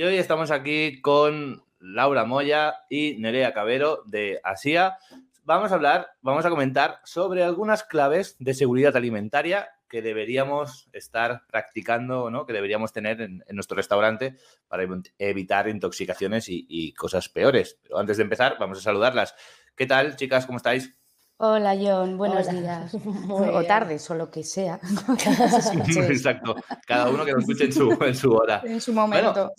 y 0.00 0.02
hoy 0.02 0.16
estamos 0.16 0.50
aquí 0.50 1.02
con 1.02 1.62
Laura 1.78 2.24
Moya 2.24 2.74
y 2.88 3.16
Nerea 3.18 3.52
Cabero 3.52 4.02
de 4.06 4.40
Asia. 4.42 4.96
Vamos 5.44 5.72
a 5.72 5.74
hablar, 5.74 6.12
vamos 6.22 6.46
a 6.46 6.48
comentar 6.48 7.02
sobre 7.04 7.44
algunas 7.44 7.82
claves 7.82 8.34
de 8.38 8.54
seguridad 8.54 8.96
alimentaria 8.96 9.68
que 9.90 10.00
deberíamos 10.00 10.88
estar 10.94 11.42
practicando, 11.48 12.30
¿no? 12.30 12.46
que 12.46 12.54
deberíamos 12.54 12.94
tener 12.94 13.20
en, 13.20 13.44
nuestro 13.50 13.76
restaurante 13.76 14.38
para 14.68 14.86
evitar 15.18 15.68
intoxicaciones 15.68 16.46
y, 16.48 16.94
cosas 16.94 17.28
peores. 17.28 17.78
Pero 17.82 17.98
antes 17.98 18.16
de 18.16 18.22
empezar, 18.22 18.56
vamos 18.58 18.78
a 18.78 18.80
saludarlas. 18.80 19.34
¿Qué 19.76 19.84
tal, 19.84 20.16
chicas? 20.16 20.46
¿Cómo 20.46 20.56
estáis? 20.56 20.98
Hola, 21.42 21.76
John. 21.78 22.16
Buenos 22.16 22.50
días. 22.50 22.94
o 23.28 23.64
tardes, 23.64 24.10
o 24.10 24.14
lo 24.14 24.30
que 24.30 24.44
sea. 24.44 24.80
Exacto. 26.08 26.56
Cada 26.86 27.10
uno 27.10 27.22
que 27.26 27.32
nos 27.32 27.42
escuche 27.42 27.64
en 27.64 27.72
su, 27.74 27.98
en 28.02 28.14
su 28.14 28.32
hora. 28.32 28.62
En 28.64 28.80
su 28.80 28.94
momento. 28.94 29.52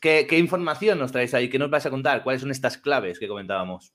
¿Qué, 0.00 0.26
información 0.38 0.98
nos 0.98 1.12
traéis 1.12 1.34
ahí? 1.34 1.48
¿Qué 1.48 1.58
nos 1.58 1.70
vais 1.70 1.84
a 1.86 1.90
contar? 1.90 2.22
¿Cuáles 2.22 2.42
son 2.42 2.50
estas 2.50 2.78
claves 2.78 3.18
que 3.18 3.26
comentábamos? 3.26 3.92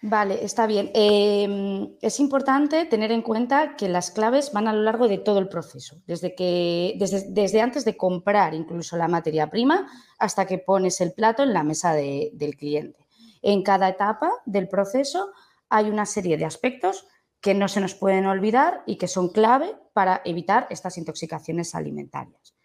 Vale, 0.00 0.44
está 0.44 0.66
bien. 0.66 0.90
Em, 0.94 1.88
es 2.00 2.20
importante 2.20 2.84
tener 2.84 3.10
en 3.10 3.22
cuenta 3.22 3.74
que 3.74 3.88
las 3.88 4.10
claves 4.10 4.52
van 4.52 4.68
a 4.68 4.72
lo 4.72 4.82
largo 4.82 5.08
de 5.08 5.18
todo 5.18 5.38
el 5.40 5.48
proceso, 5.48 6.00
desde, 6.06 6.34
que, 6.34 6.94
desde, 6.98 7.24
desde 7.30 7.60
antes 7.60 7.84
de 7.84 7.96
comprar 7.96 8.54
incluso 8.54 8.96
la 8.96 9.08
materia 9.08 9.50
prima 9.50 9.90
hasta 10.18 10.46
que 10.46 10.58
pones 10.58 11.00
el 11.00 11.12
plato 11.12 11.42
en 11.42 11.52
la 11.52 11.64
mesa 11.64 11.94
del 11.94 12.56
cliente. 12.56 13.06
En 13.42 13.62
cada 13.62 13.88
etapa 13.88 14.30
del 14.46 14.68
proceso 14.68 15.32
hay 15.68 15.90
una 15.90 16.06
serie 16.06 16.36
de 16.36 16.44
aspectos 16.44 17.06
que 17.40 17.54
no 17.54 17.68
se 17.68 17.80
nos 17.80 17.94
pueden 17.94 18.26
olvidar 18.26 18.82
y 18.86 18.96
que 18.96 19.08
son 19.08 19.30
clave 19.30 19.76
para 19.92 20.22
evitar 20.24 20.66
estas 20.70 20.98
intoxicaciones 20.98 21.74
alimentarias. 21.74 22.57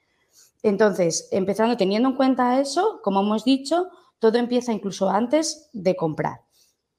Entonces, 0.64 1.28
empezando 1.32 1.78
teniendo 1.78 2.10
en 2.10 2.16
cuenta 2.16 2.60
eso, 2.60 3.02
como 3.04 3.22
hemos 3.22 3.44
dicho, 3.44 3.90
todo 4.18 4.38
empieza 4.38 4.72
incluso 4.72 5.10
antes 5.10 5.70
de 5.74 5.96
comprar. 5.96 6.42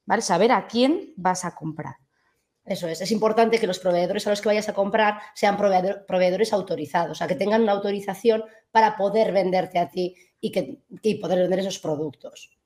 ¿vale? 0.05 0.21
Saber 0.21 0.51
a 0.51 0.67
quién 0.67 1.13
vas 1.17 1.43
a 1.43 1.55
comprar. 1.55 1.95
Eso 2.63 2.87
es, 2.87 3.01
es 3.01 3.11
importante 3.11 3.59
que 3.59 3.67
los 3.67 3.79
proveedores 3.79 4.25
a 4.25 4.31
los 4.31 4.41
que 4.41 4.49
vayas 4.49 4.69
a 4.69 4.73
comprar 4.73 5.19
sean 5.35 5.55
proveedores 5.57 6.51
autorizados, 6.53 7.11
o 7.11 7.15
sea, 7.15 7.27
que 7.27 7.35
tengan 7.35 7.61
una 7.61 7.73
autorización 7.73 8.43
para 8.71 8.97
poder 8.97 9.31
venderte 9.31 9.77
a 9.77 9.89
ti 9.89 10.15
y, 10.39 10.51
que, 10.51 10.81
y 11.01 11.15
poder 11.15 11.39
vender 11.39 11.59
esos 11.59 11.77
productos. 11.77 12.57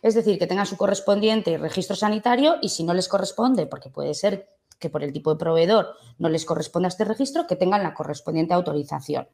Es 0.00 0.14
decir, 0.14 0.38
que 0.38 0.46
tengan 0.46 0.66
su 0.66 0.78
correspondiente 0.78 1.58
registro 1.58 1.94
sanitario 1.94 2.56
y 2.62 2.70
si 2.70 2.84
no 2.84 2.94
les 2.94 3.08
corresponde, 3.08 3.66
porque 3.66 3.90
puede 3.90 4.14
ser 4.14 4.48
que 4.78 4.88
por 4.90 5.02
el 5.02 5.12
tipo 5.12 5.32
de 5.32 5.38
proveedor 5.38 5.94
no 6.18 6.28
les 6.28 6.44
corresponda 6.44 6.88
este 6.88 7.04
registro, 7.04 7.46
que 7.46 7.56
tengan 7.56 7.82
la 7.82 7.94
correspondiente 7.94 8.54
autorización. 8.54 9.28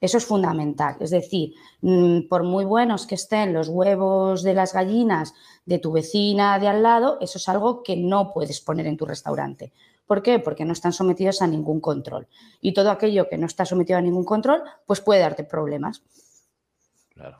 Eso 0.00 0.18
es 0.18 0.26
fundamental. 0.26 0.96
Es 1.00 1.10
decir, 1.10 1.54
mm, 1.80 2.28
por 2.28 2.42
muy 2.42 2.64
buenos 2.64 3.06
que 3.06 3.14
estén 3.14 3.54
los 3.54 3.68
huevos 3.68 4.42
de 4.42 4.54
las 4.54 4.74
gallinas 4.74 5.34
de 5.64 5.78
tu 5.78 5.92
vecina 5.92 6.58
de 6.58 6.68
al 6.68 6.82
lado, 6.82 7.18
eso 7.20 7.38
es 7.38 7.48
algo 7.48 7.82
que 7.82 7.96
no 7.96 8.32
puedes 8.32 8.60
poner 8.60 8.86
en 8.86 8.96
tu 8.96 9.06
restaurante. 9.06 9.72
¿Por 10.06 10.22
qué? 10.22 10.38
Porque 10.38 10.64
no 10.64 10.72
están 10.72 10.92
sometidos 10.92 11.42
a 11.42 11.46
ningún 11.46 11.80
control. 11.80 12.28
Y 12.60 12.74
todo 12.74 12.90
aquello 12.90 13.28
que 13.28 13.38
no 13.38 13.46
está 13.46 13.64
sometido 13.64 13.98
a 13.98 14.02
ningún 14.02 14.24
control, 14.24 14.62
pues 14.86 15.00
puede 15.00 15.20
darte 15.20 15.44
problemas. 15.44 16.02
Claro. 17.14 17.38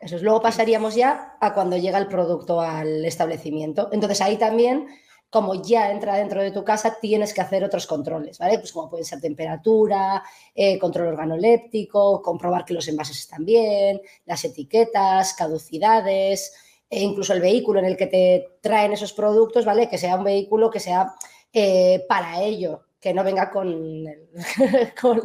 Eso 0.00 0.16
es. 0.16 0.22
Luego 0.22 0.42
pasaríamos 0.42 0.94
ya 0.94 1.36
a 1.40 1.54
cuando 1.54 1.78
llega 1.78 1.98
el 1.98 2.08
producto 2.08 2.60
al 2.60 3.04
establecimiento. 3.04 3.88
Entonces 3.90 4.20
ahí 4.20 4.36
también 4.36 4.86
como 5.34 5.60
ya 5.60 5.90
entra 5.90 6.14
dentro 6.14 6.40
de 6.40 6.52
tu 6.52 6.62
casa, 6.62 6.98
tienes 7.00 7.34
que 7.34 7.40
hacer 7.40 7.64
otros 7.64 7.88
controles, 7.88 8.38
¿vale? 8.38 8.56
Pues 8.60 8.70
como 8.70 8.88
pueden 8.88 9.04
ser 9.04 9.20
temperatura, 9.20 10.22
eh, 10.54 10.78
control 10.78 11.08
organoléptico, 11.08 12.22
comprobar 12.22 12.64
que 12.64 12.72
los 12.72 12.86
envases 12.86 13.18
están 13.18 13.44
bien, 13.44 14.00
las 14.26 14.44
etiquetas, 14.44 15.34
caducidades, 15.34 16.54
e 16.88 17.00
incluso 17.00 17.32
el 17.32 17.40
vehículo 17.40 17.80
en 17.80 17.86
el 17.86 17.96
que 17.96 18.06
te 18.06 18.58
traen 18.60 18.92
esos 18.92 19.12
productos, 19.12 19.64
¿vale? 19.64 19.88
Que 19.88 19.98
sea 19.98 20.14
un 20.14 20.22
vehículo 20.22 20.70
que 20.70 20.78
sea 20.78 21.16
eh, 21.52 22.04
para 22.08 22.40
ello, 22.40 22.83
que 23.04 23.12
no 23.12 23.22
venga 23.22 23.50
con, 24.98 25.22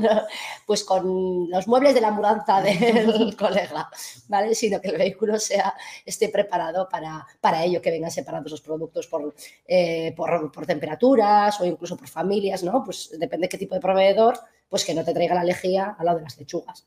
pues 0.65 0.83
con 0.83 1.49
los 1.49 1.65
muebles 1.65 1.93
de 1.93 2.01
la 2.01 2.11
mudanza 2.11 2.61
del 2.61 3.37
colega, 3.39 3.89
¿vale? 4.27 4.53
Sino 4.53 4.81
que 4.81 4.89
el 4.89 4.97
vehículo 4.97 5.39
sea, 5.39 5.73
esté 6.05 6.27
preparado 6.27 6.89
para, 6.89 7.25
para 7.39 7.63
ello, 7.63 7.81
que 7.81 7.89
vengan 7.89 8.11
separados 8.11 8.51
los 8.51 8.59
productos 8.59 9.09
eh, 9.65 10.13
por, 10.17 10.51
por, 10.51 10.65
temperaturas 10.65 11.61
o 11.61 11.65
incluso 11.65 11.95
por 11.95 12.09
familias, 12.09 12.63
¿no? 12.63 12.83
Pues 12.83 13.11
depende 13.17 13.45
de 13.45 13.49
qué 13.49 13.57
tipo 13.57 13.75
de 13.75 13.79
proveedor, 13.79 14.37
pues 14.67 14.83
que 14.83 14.93
no 14.93 15.05
te 15.05 15.13
traiga 15.13 15.35
la 15.35 15.45
lejía 15.45 15.95
al 15.97 16.05
lado 16.05 16.17
de 16.17 16.25
las 16.25 16.37
lechugas. 16.37 16.85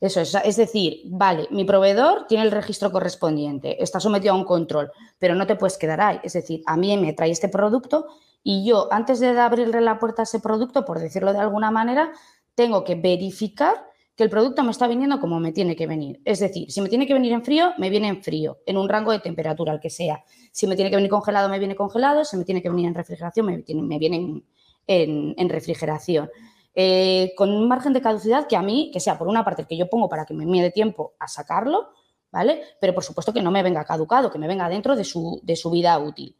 Eso 0.00 0.20
es, 0.20 0.32
es 0.44 0.56
decir, 0.56 1.00
vale, 1.06 1.48
mi 1.50 1.64
proveedor 1.64 2.28
tiene 2.28 2.44
el 2.44 2.52
registro 2.52 2.92
correspondiente, 2.92 3.82
está 3.82 3.98
sometido 3.98 4.32
a 4.32 4.36
un 4.36 4.44
control, 4.44 4.92
pero 5.18 5.34
no 5.34 5.44
te 5.44 5.56
puedes 5.56 5.76
quedar 5.76 6.00
ahí. 6.00 6.20
Es 6.22 6.34
decir, 6.34 6.62
a 6.66 6.76
mí 6.76 6.96
me 6.98 7.14
trae 7.14 7.32
este 7.32 7.48
producto 7.48 8.06
y 8.44 8.66
yo, 8.66 8.88
antes 8.92 9.20
de 9.20 9.28
abrirle 9.40 9.80
la 9.80 9.98
puerta 9.98 10.22
a 10.22 10.24
ese 10.24 10.38
producto, 10.38 10.84
por 10.84 11.00
decirlo 11.00 11.32
de 11.32 11.38
alguna 11.38 11.70
manera, 11.70 12.12
tengo 12.54 12.84
que 12.84 12.94
verificar 12.94 13.86
que 14.14 14.22
el 14.22 14.30
producto 14.30 14.62
me 14.62 14.70
está 14.70 14.86
viniendo 14.86 15.18
como 15.18 15.40
me 15.40 15.50
tiene 15.50 15.74
que 15.74 15.86
venir. 15.86 16.20
Es 16.26 16.40
decir, 16.40 16.70
si 16.70 16.82
me 16.82 16.90
tiene 16.90 17.06
que 17.06 17.14
venir 17.14 17.32
en 17.32 17.42
frío, 17.42 17.72
me 17.78 17.88
viene 17.88 18.08
en 18.08 18.22
frío, 18.22 18.58
en 18.66 18.76
un 18.76 18.88
rango 18.88 19.12
de 19.12 19.18
temperatura, 19.18 19.72
el 19.72 19.80
que 19.80 19.88
sea. 19.88 20.22
Si 20.52 20.66
me 20.66 20.76
tiene 20.76 20.90
que 20.90 20.96
venir 20.96 21.10
congelado, 21.10 21.48
me 21.48 21.58
viene 21.58 21.74
congelado. 21.74 22.24
Si 22.24 22.36
me 22.36 22.44
tiene 22.44 22.62
que 22.62 22.68
venir 22.68 22.86
en 22.86 22.94
refrigeración, 22.94 23.46
me, 23.46 23.98
viene 23.98 24.44
en, 24.86 25.48
refrigeración. 25.48 26.30
Eh, 26.74 27.32
con 27.36 27.50
un 27.50 27.66
margen 27.66 27.94
de 27.94 28.02
caducidad 28.02 28.46
que 28.46 28.56
a 28.56 28.62
mí, 28.62 28.90
que 28.92 29.00
sea 29.00 29.16
por 29.16 29.26
una 29.26 29.42
parte 29.42 29.64
que 29.64 29.76
yo 29.76 29.88
pongo 29.88 30.08
para 30.08 30.26
que 30.26 30.34
me 30.34 30.62
dé 30.62 30.70
tiempo 30.70 31.14
a 31.18 31.28
sacarlo, 31.28 31.88
¿vale? 32.30 32.62
Pero 32.80 32.94
por 32.94 33.02
supuesto 33.04 33.32
que 33.32 33.40
no 33.40 33.50
me 33.50 33.62
venga 33.62 33.84
caducado, 33.84 34.30
que 34.30 34.38
me 34.38 34.48
venga 34.48 34.68
dentro 34.68 34.94
de 34.94 35.04
su, 35.04 35.40
de 35.42 35.56
su 35.56 35.70
vida 35.70 35.98
útil. 35.98 36.36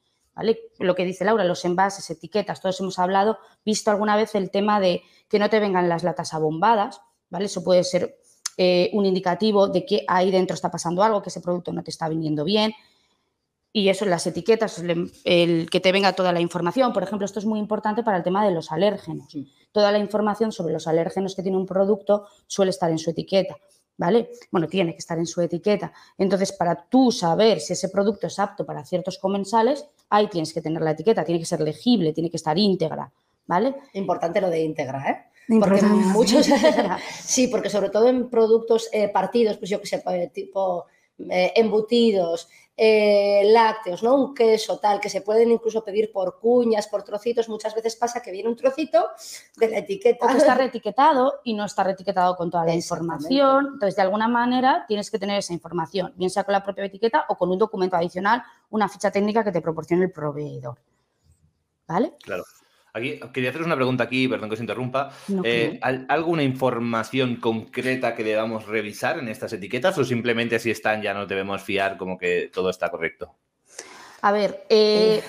Lo 0.78 0.94
que 0.94 1.04
dice 1.04 1.24
Laura, 1.24 1.44
los 1.44 1.64
envases, 1.64 2.10
etiquetas, 2.10 2.60
todos 2.60 2.80
hemos 2.80 2.98
hablado, 2.98 3.38
visto 3.64 3.90
alguna 3.90 4.16
vez 4.16 4.34
el 4.34 4.50
tema 4.50 4.80
de 4.80 5.02
que 5.28 5.38
no 5.38 5.48
te 5.48 5.60
vengan 5.60 5.88
las 5.88 6.02
latas 6.02 6.34
abombadas, 6.34 7.00
¿vale? 7.30 7.46
Eso 7.46 7.62
puede 7.62 7.84
ser 7.84 8.18
eh, 8.56 8.90
un 8.92 9.06
indicativo 9.06 9.68
de 9.68 9.86
que 9.86 10.04
ahí 10.08 10.30
dentro 10.30 10.54
está 10.54 10.70
pasando 10.70 11.02
algo, 11.02 11.22
que 11.22 11.28
ese 11.28 11.40
producto 11.40 11.72
no 11.72 11.82
te 11.82 11.90
está 11.90 12.08
viniendo 12.08 12.44
bien. 12.44 12.72
Y 13.72 13.88
eso, 13.88 14.04
las 14.04 14.26
etiquetas, 14.26 14.82
el, 15.24 15.68
que 15.68 15.80
te 15.80 15.90
venga 15.90 16.12
toda 16.12 16.32
la 16.32 16.40
información. 16.40 16.92
Por 16.92 17.02
ejemplo, 17.02 17.24
esto 17.24 17.40
es 17.40 17.44
muy 17.44 17.58
importante 17.58 18.04
para 18.04 18.16
el 18.16 18.22
tema 18.22 18.44
de 18.44 18.52
los 18.52 18.70
alérgenos. 18.70 19.36
Toda 19.72 19.90
la 19.90 19.98
información 19.98 20.52
sobre 20.52 20.72
los 20.72 20.86
alérgenos 20.86 21.34
que 21.34 21.42
tiene 21.42 21.58
un 21.58 21.66
producto 21.66 22.26
suele 22.46 22.70
estar 22.70 22.90
en 22.90 22.98
su 22.98 23.10
etiqueta. 23.10 23.56
¿vale? 23.96 24.30
Bueno, 24.50 24.68
tiene 24.68 24.92
que 24.92 24.98
estar 24.98 25.18
en 25.18 25.26
su 25.26 25.40
etiqueta. 25.40 25.92
Entonces, 26.18 26.52
para 26.52 26.88
tú 26.88 27.12
saber 27.12 27.60
si 27.60 27.72
ese 27.72 27.88
producto 27.88 28.26
es 28.26 28.38
apto 28.38 28.64
para 28.64 28.84
ciertos 28.84 29.18
comensales, 29.18 29.86
ahí 30.10 30.28
tienes 30.28 30.52
que 30.52 30.60
tener 30.60 30.82
la 30.82 30.92
etiqueta, 30.92 31.24
tiene 31.24 31.40
que 31.40 31.46
ser 31.46 31.60
legible, 31.60 32.12
tiene 32.12 32.30
que 32.30 32.36
estar 32.36 32.58
íntegra, 32.58 33.12
¿vale? 33.46 33.74
Importante 33.94 34.40
lo 34.40 34.50
de 34.50 34.62
íntegra, 34.62 35.10
¿eh? 35.10 35.34
Porque 35.60 35.82
muchos, 35.82 36.46
sí, 37.20 37.48
porque 37.48 37.68
sobre 37.68 37.90
todo 37.90 38.08
en 38.08 38.30
productos 38.30 38.88
eh, 38.92 39.08
partidos, 39.08 39.58
pues 39.58 39.70
yo 39.70 39.80
que 39.80 39.86
sé, 39.86 39.98
pues, 39.98 40.32
tipo 40.32 40.86
eh, 41.18 41.52
embutidos, 41.56 42.48
eh, 42.76 43.42
lácteos, 43.52 44.02
¿no? 44.02 44.16
Un 44.16 44.34
queso 44.34 44.78
tal, 44.78 45.00
que 45.00 45.08
se 45.08 45.20
pueden 45.20 45.52
incluso 45.52 45.84
pedir 45.84 46.10
por 46.10 46.40
cuñas, 46.40 46.88
por 46.88 47.04
trocitos. 47.04 47.48
Muchas 47.48 47.74
veces 47.74 47.94
pasa 47.94 48.20
que 48.20 48.32
viene 48.32 48.48
un 48.48 48.56
trocito 48.56 49.10
de 49.56 49.68
la 49.68 49.78
etiqueta. 49.78 50.26
O 50.26 50.28
que 50.28 50.38
está 50.38 50.54
reetiquetado 50.54 51.40
y 51.44 51.54
no 51.54 51.64
está 51.64 51.84
reetiquetado 51.84 52.36
con 52.36 52.50
toda 52.50 52.64
la 52.64 52.74
información. 52.74 53.70
Entonces, 53.74 53.94
de 53.94 54.02
alguna 54.02 54.26
manera, 54.26 54.84
tienes 54.88 55.10
que 55.10 55.18
tener 55.18 55.38
esa 55.38 55.52
información, 55.52 56.12
bien 56.16 56.30
sea 56.30 56.44
con 56.44 56.52
la 56.52 56.64
propia 56.64 56.84
etiqueta 56.84 57.26
o 57.28 57.36
con 57.36 57.50
un 57.50 57.58
documento 57.58 57.96
adicional, 57.96 58.42
una 58.70 58.88
ficha 58.88 59.10
técnica 59.10 59.44
que 59.44 59.52
te 59.52 59.60
proporcione 59.60 60.04
el 60.04 60.12
proveedor. 60.12 60.78
¿Vale? 61.86 62.14
Claro. 62.22 62.44
Aquí, 62.96 63.18
quería 63.32 63.50
haceros 63.50 63.66
una 63.66 63.74
pregunta 63.74 64.04
aquí, 64.04 64.28
perdón 64.28 64.48
que 64.48 64.54
os 64.54 64.60
interrumpa. 64.60 65.10
No, 65.26 65.42
Eh, 65.44 65.78
claro. 65.80 65.98
¿al- 65.98 66.06
¿Alguna 66.08 66.44
información 66.44 67.36
concreta 67.36 68.14
que 68.14 68.22
debamos 68.22 68.66
revisar 68.68 69.18
en 69.18 69.26
estas 69.28 69.52
etiquetas 69.52 69.98
o 69.98 70.04
simplemente 70.04 70.60
si 70.60 70.70
están 70.70 71.02
ya 71.02 71.12
no 71.12 71.26
debemos 71.26 71.60
fiar 71.60 71.96
como 71.96 72.16
que 72.16 72.50
todo 72.54 72.70
está 72.70 72.90
correcto? 72.90 73.34
A 74.22 74.30
ver, 74.30 74.64
eh, 74.68 75.22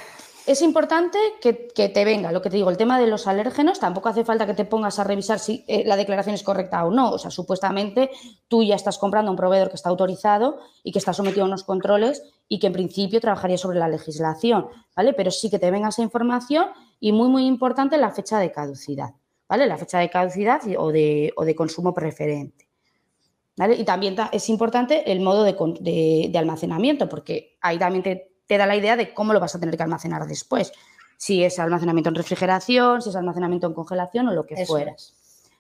es 0.48 0.62
importante 0.62 1.18
que, 1.42 1.54
te 1.54 2.06
venga, 2.06 2.32
lo 2.32 2.42
que 2.42 2.50
te 2.50 2.58
digo, 2.58 2.70
el 2.70 2.78
tema 2.78 3.00
de 3.00 3.08
los 3.08 3.28
alérgenos, 3.28 3.80
tampoco 3.80 4.10
hace 4.10 4.24
falta 4.24 4.46
que 4.46 4.54
te 4.54 4.66
pongas 4.66 5.00
a 5.00 5.04
revisar 5.04 5.40
si 5.40 5.64
eh, 5.68 5.84
la 5.86 5.96
declaración 5.96 6.36
es 6.36 6.44
correcta 6.44 6.86
o 6.86 6.92
no. 6.92 7.12
O 7.12 7.18
sea, 7.18 7.32
supuestamente 7.32 8.12
tú 8.48 8.64
ya 8.64 8.76
estás 8.76 8.98
comprando 8.98 9.32
un 9.32 9.38
proveedor 9.38 9.70
que 9.70 9.76
está 9.76 9.90
autorizado 9.90 10.60
y 10.84 10.92
que 10.92 11.00
está 11.00 11.14
sometido 11.14 11.44
a 11.44 11.48
unos 11.48 11.64
controles 11.64 12.22
y 12.48 12.60
que 12.60 12.68
en 12.68 12.74
principio 12.74 13.20
trabajaría 13.20 13.58
sobre 13.58 13.80
la 13.80 13.88
legislación, 13.88 14.68
¿vale? 14.96 15.14
Pero 15.14 15.32
sí 15.32 15.50
que 15.50 15.58
te 15.58 15.72
venga 15.72 15.90
esa 15.90 16.04
información 16.04 16.68
y 17.00 17.12
muy, 17.12 17.30
muy 17.30 17.46
importante 17.46 17.98
la 17.98 18.12
fecha 18.12 18.38
de 18.40 18.52
caducidad, 18.52 19.16
¿vale? 19.50 19.66
La 19.66 19.78
fecha 19.78 20.00
de 20.00 20.10
caducidad 20.10 20.62
o 20.78 20.92
de, 20.92 21.54
consumo 21.58 21.94
preferente. 21.94 22.68
¿Vale? 23.58 23.76
Y 23.76 23.86
también 23.86 24.16
ta- 24.16 24.30
es 24.34 24.50
importante 24.50 25.10
el 25.12 25.22
modo 25.22 25.44
de 25.44 26.32
almacenamiento, 26.36 27.08
porque 27.08 27.58
ahí 27.62 27.80
también 27.80 28.04
te, 28.04 28.35
te 28.48 28.58
da 28.58 28.66
la 28.66 28.76
idea 28.76 28.96
de 28.96 29.14
cómo 29.14 29.34
lo 29.34 29.40
vas 29.40 29.56
a 29.56 29.60
tener 29.60 29.76
que 29.78 29.84
almacenar 29.84 30.26
después. 30.28 30.72
Si 31.18 31.44
es 31.44 31.60
almacenamiento 31.60 32.10
en 32.10 32.16
refrigeración, 32.16 33.02
si 33.02 33.10
es 33.10 33.16
almacenamiento 33.16 33.68
en 33.68 33.74
congelación 33.74 34.28
o 34.28 34.34
lo 34.34 34.46
que 34.46 34.56
Eso 34.56 34.66
fuera. 34.66 34.92
es. 34.92 35.14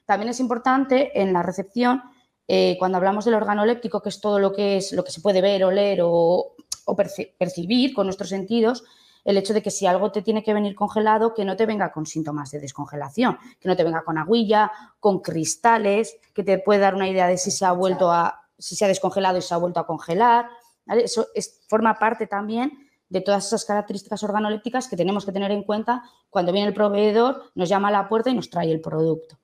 También 0.06 0.30
es 0.30 0.40
importante 0.40 1.20
en 1.20 1.34
la 1.34 1.42
recepción, 1.42 2.04
eh, 2.48 2.76
cuando 2.78 2.98
hablamos 2.98 3.26
del 3.26 3.34
organoléptico, 3.34 4.02
que 4.02 4.10
es 4.10 4.22
todo 4.22 4.38
lo 4.38 4.54
que 4.54 4.78
es 4.78 4.92
lo 4.92 5.04
que 5.04 5.12
se 5.12 5.22
puede 5.22 5.42
ver, 5.42 5.64
oler 5.64 6.02
o, 6.04 6.54
o 6.86 6.96
perci- 6.96 7.32
percibir 7.38 7.94
con 7.94 8.06
nuestros 8.06 8.30
sentidos, 8.30 8.84
el 9.24 9.38
hecho 9.38 9.56
de 9.56 9.64
que 9.64 9.72
si 9.72 9.88
algo 9.88 10.12
te 10.12 10.22
tiene 10.22 10.44
que 10.44 10.54
venir 10.54 10.76
congelado, 10.76 11.34
que 11.34 11.46
no 11.46 11.56
te 11.56 11.66
venga 11.66 11.92
con 11.92 12.06
síntomas 12.06 12.52
de 12.52 12.60
descongelación, 12.60 13.40
que 13.60 13.68
no 13.68 13.76
te 13.76 13.84
venga 13.84 14.04
con 14.04 14.20
aguilla, 14.20 14.72
con 15.00 15.22
cristales, 15.22 16.18
que 16.36 16.44
te 16.44 16.60
puede 16.60 16.81
dar 16.81 16.94
una 16.94 17.10
idea 17.10 17.26
de 17.26 17.40
si 17.40 17.50
se 17.50 17.66
ha 17.66 17.72
vuelto 17.72 18.12
a, 18.12 18.44
si 18.60 18.76
se 18.76 18.86
ha 18.86 18.88
descongelado 18.88 19.40
y 19.40 19.42
se 19.42 19.54
ha 19.56 19.58
vuelto 19.58 19.80
a 19.80 19.88
congelar. 19.88 20.48
¿Vale? 20.86 21.04
Eso 21.04 21.28
es- 21.34 21.62
forma 21.68 21.98
parte 22.00 22.28
también 22.28 22.72
de 23.10 23.22
todas 23.22 23.46
esas 23.46 23.66
características 23.66 24.24
organolépticas 24.24 24.88
que 24.88 24.98
tenemos 24.98 25.26
que 25.26 25.32
tener 25.32 25.52
en 25.52 25.64
cuenta 25.64 26.04
cuando 26.30 26.52
viene 26.52 26.70
el 26.70 26.74
proveedor, 26.74 27.52
nos 27.56 27.70
llama 27.70 27.90
a 27.90 27.92
la 27.92 28.10
puerta 28.10 28.30
y 28.30 28.34
nos 28.34 28.50
trae 28.50 28.72
el 28.72 28.82
producto. 28.82 29.38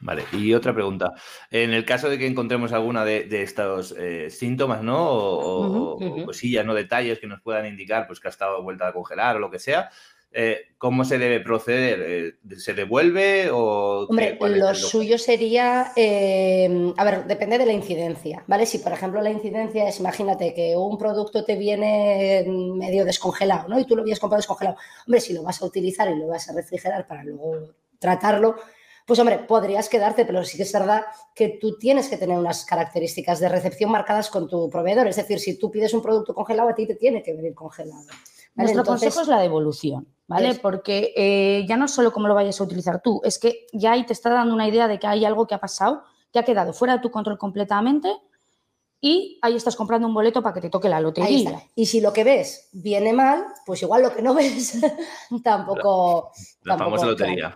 Vale, 0.00 0.24
y 0.32 0.52
otra 0.52 0.74
pregunta. 0.74 1.12
En 1.50 1.72
el 1.72 1.84
caso 1.84 2.08
de 2.08 2.18
que 2.18 2.26
encontremos 2.26 2.72
alguna 2.72 3.04
de, 3.04 3.24
de 3.24 3.42
estos 3.42 3.94
eh, 3.98 4.28
síntomas, 4.30 4.82
¿no? 4.82 5.08
O, 5.10 5.94
ujú. 5.96 6.26
cosillas, 6.26 6.66
¿no? 6.66 6.74
Detalles 6.74 7.18
que 7.18 7.26
nos 7.26 7.40
puedan 7.40 7.66
indicar 7.66 8.06
pues, 8.06 8.20
que 8.20 8.28
ha 8.28 8.30
estado 8.30 8.62
vuelta 8.62 8.88
a 8.88 8.92
congelar 8.92 9.36
o 9.36 9.38
lo 9.38 9.50
que 9.50 9.58
sea. 9.58 9.90
Eh, 10.32 10.60
¿Cómo 10.78 11.04
se 11.04 11.18
debe 11.18 11.40
proceder? 11.40 12.02
Eh, 12.06 12.56
¿Se 12.56 12.72
devuelve 12.72 13.50
o 13.50 14.06
Hombre, 14.08 14.38
lo 14.40 14.74
suyo 14.74 15.18
sería, 15.18 15.92
eh, 15.96 16.92
a 16.96 17.04
ver, 17.04 17.26
depende 17.26 17.58
de 17.58 17.66
la 17.66 17.72
incidencia, 17.72 18.44
¿vale? 18.46 18.64
Si, 18.64 18.78
por 18.78 18.92
ejemplo, 18.92 19.20
la 19.20 19.30
incidencia 19.30 19.88
es, 19.88 19.98
imagínate 19.98 20.54
que 20.54 20.76
un 20.76 20.96
producto 20.96 21.44
te 21.44 21.56
viene 21.56 22.44
medio 22.46 23.04
descongelado, 23.04 23.68
¿no? 23.68 23.80
Y 23.80 23.84
tú 23.84 23.96
lo 23.96 24.02
habías 24.02 24.20
comprado 24.20 24.38
descongelado. 24.38 24.76
Hombre, 25.06 25.20
si 25.20 25.32
lo 25.32 25.42
vas 25.42 25.60
a 25.60 25.66
utilizar 25.66 26.08
y 26.08 26.16
lo 26.16 26.28
vas 26.28 26.48
a 26.48 26.54
refrigerar 26.54 27.06
para 27.08 27.24
luego 27.24 27.74
tratarlo, 27.98 28.54
pues 29.04 29.18
hombre, 29.18 29.38
podrías 29.40 29.88
quedarte, 29.88 30.24
pero 30.24 30.44
sí 30.44 30.56
que 30.56 30.62
es 30.62 30.72
verdad 30.72 31.02
que 31.34 31.58
tú 31.60 31.76
tienes 31.76 32.08
que 32.08 32.16
tener 32.16 32.38
unas 32.38 32.64
características 32.64 33.40
de 33.40 33.48
recepción 33.48 33.90
marcadas 33.90 34.30
con 34.30 34.48
tu 34.48 34.70
proveedor. 34.70 35.08
Es 35.08 35.16
decir, 35.16 35.40
si 35.40 35.58
tú 35.58 35.72
pides 35.72 35.92
un 35.92 36.02
producto 36.02 36.32
congelado, 36.32 36.68
a 36.68 36.74
ti 36.76 36.86
te 36.86 36.94
tiene 36.94 37.20
que 37.20 37.34
venir 37.34 37.52
congelado. 37.52 38.04
¿Vale? 38.54 38.72
Nuestro 38.72 38.80
Entonces- 38.82 39.06
consejo 39.14 39.22
es 39.22 39.28
la 39.28 39.40
devolución, 39.40 40.06
¿vale? 40.26 40.48
Es- 40.50 40.58
Porque 40.58 41.12
eh, 41.16 41.64
ya 41.68 41.76
no 41.76 41.84
es 41.86 41.90
solo 41.90 42.12
cómo 42.12 42.28
lo 42.28 42.34
vayas 42.34 42.60
a 42.60 42.64
utilizar 42.64 43.00
tú, 43.02 43.20
es 43.24 43.38
que 43.38 43.66
ya 43.72 43.92
ahí 43.92 44.04
te 44.06 44.12
está 44.12 44.30
dando 44.30 44.54
una 44.54 44.66
idea 44.68 44.88
de 44.88 44.98
que 44.98 45.06
hay 45.06 45.24
algo 45.24 45.46
que 45.46 45.54
ha 45.54 45.60
pasado, 45.60 46.02
que 46.32 46.38
ha 46.38 46.44
quedado 46.44 46.72
fuera 46.72 46.94
de 46.96 47.00
tu 47.00 47.10
control 47.10 47.38
completamente 47.38 48.14
y 49.00 49.38
ahí 49.42 49.56
estás 49.56 49.76
comprando 49.76 50.06
un 50.06 50.12
boleto 50.14 50.42
para 50.42 50.54
que 50.54 50.60
te 50.60 50.68
toque 50.70 50.88
la 50.88 50.98
Ahí 50.98 51.02
lotería. 51.02 51.50
está. 51.50 51.62
Y 51.74 51.86
si 51.86 52.00
lo 52.02 52.12
que 52.12 52.22
ves 52.22 52.68
viene 52.72 53.12
mal, 53.14 53.44
pues 53.64 53.80
igual 53.82 54.02
lo 54.02 54.14
que 54.14 54.20
no 54.22 54.34
ves 54.34 54.78
tampoco. 55.42 56.30
La 56.64 56.76
tampoco, 56.76 56.96
famosa 56.98 57.00
claro. 57.02 57.10
lotería. 57.12 57.48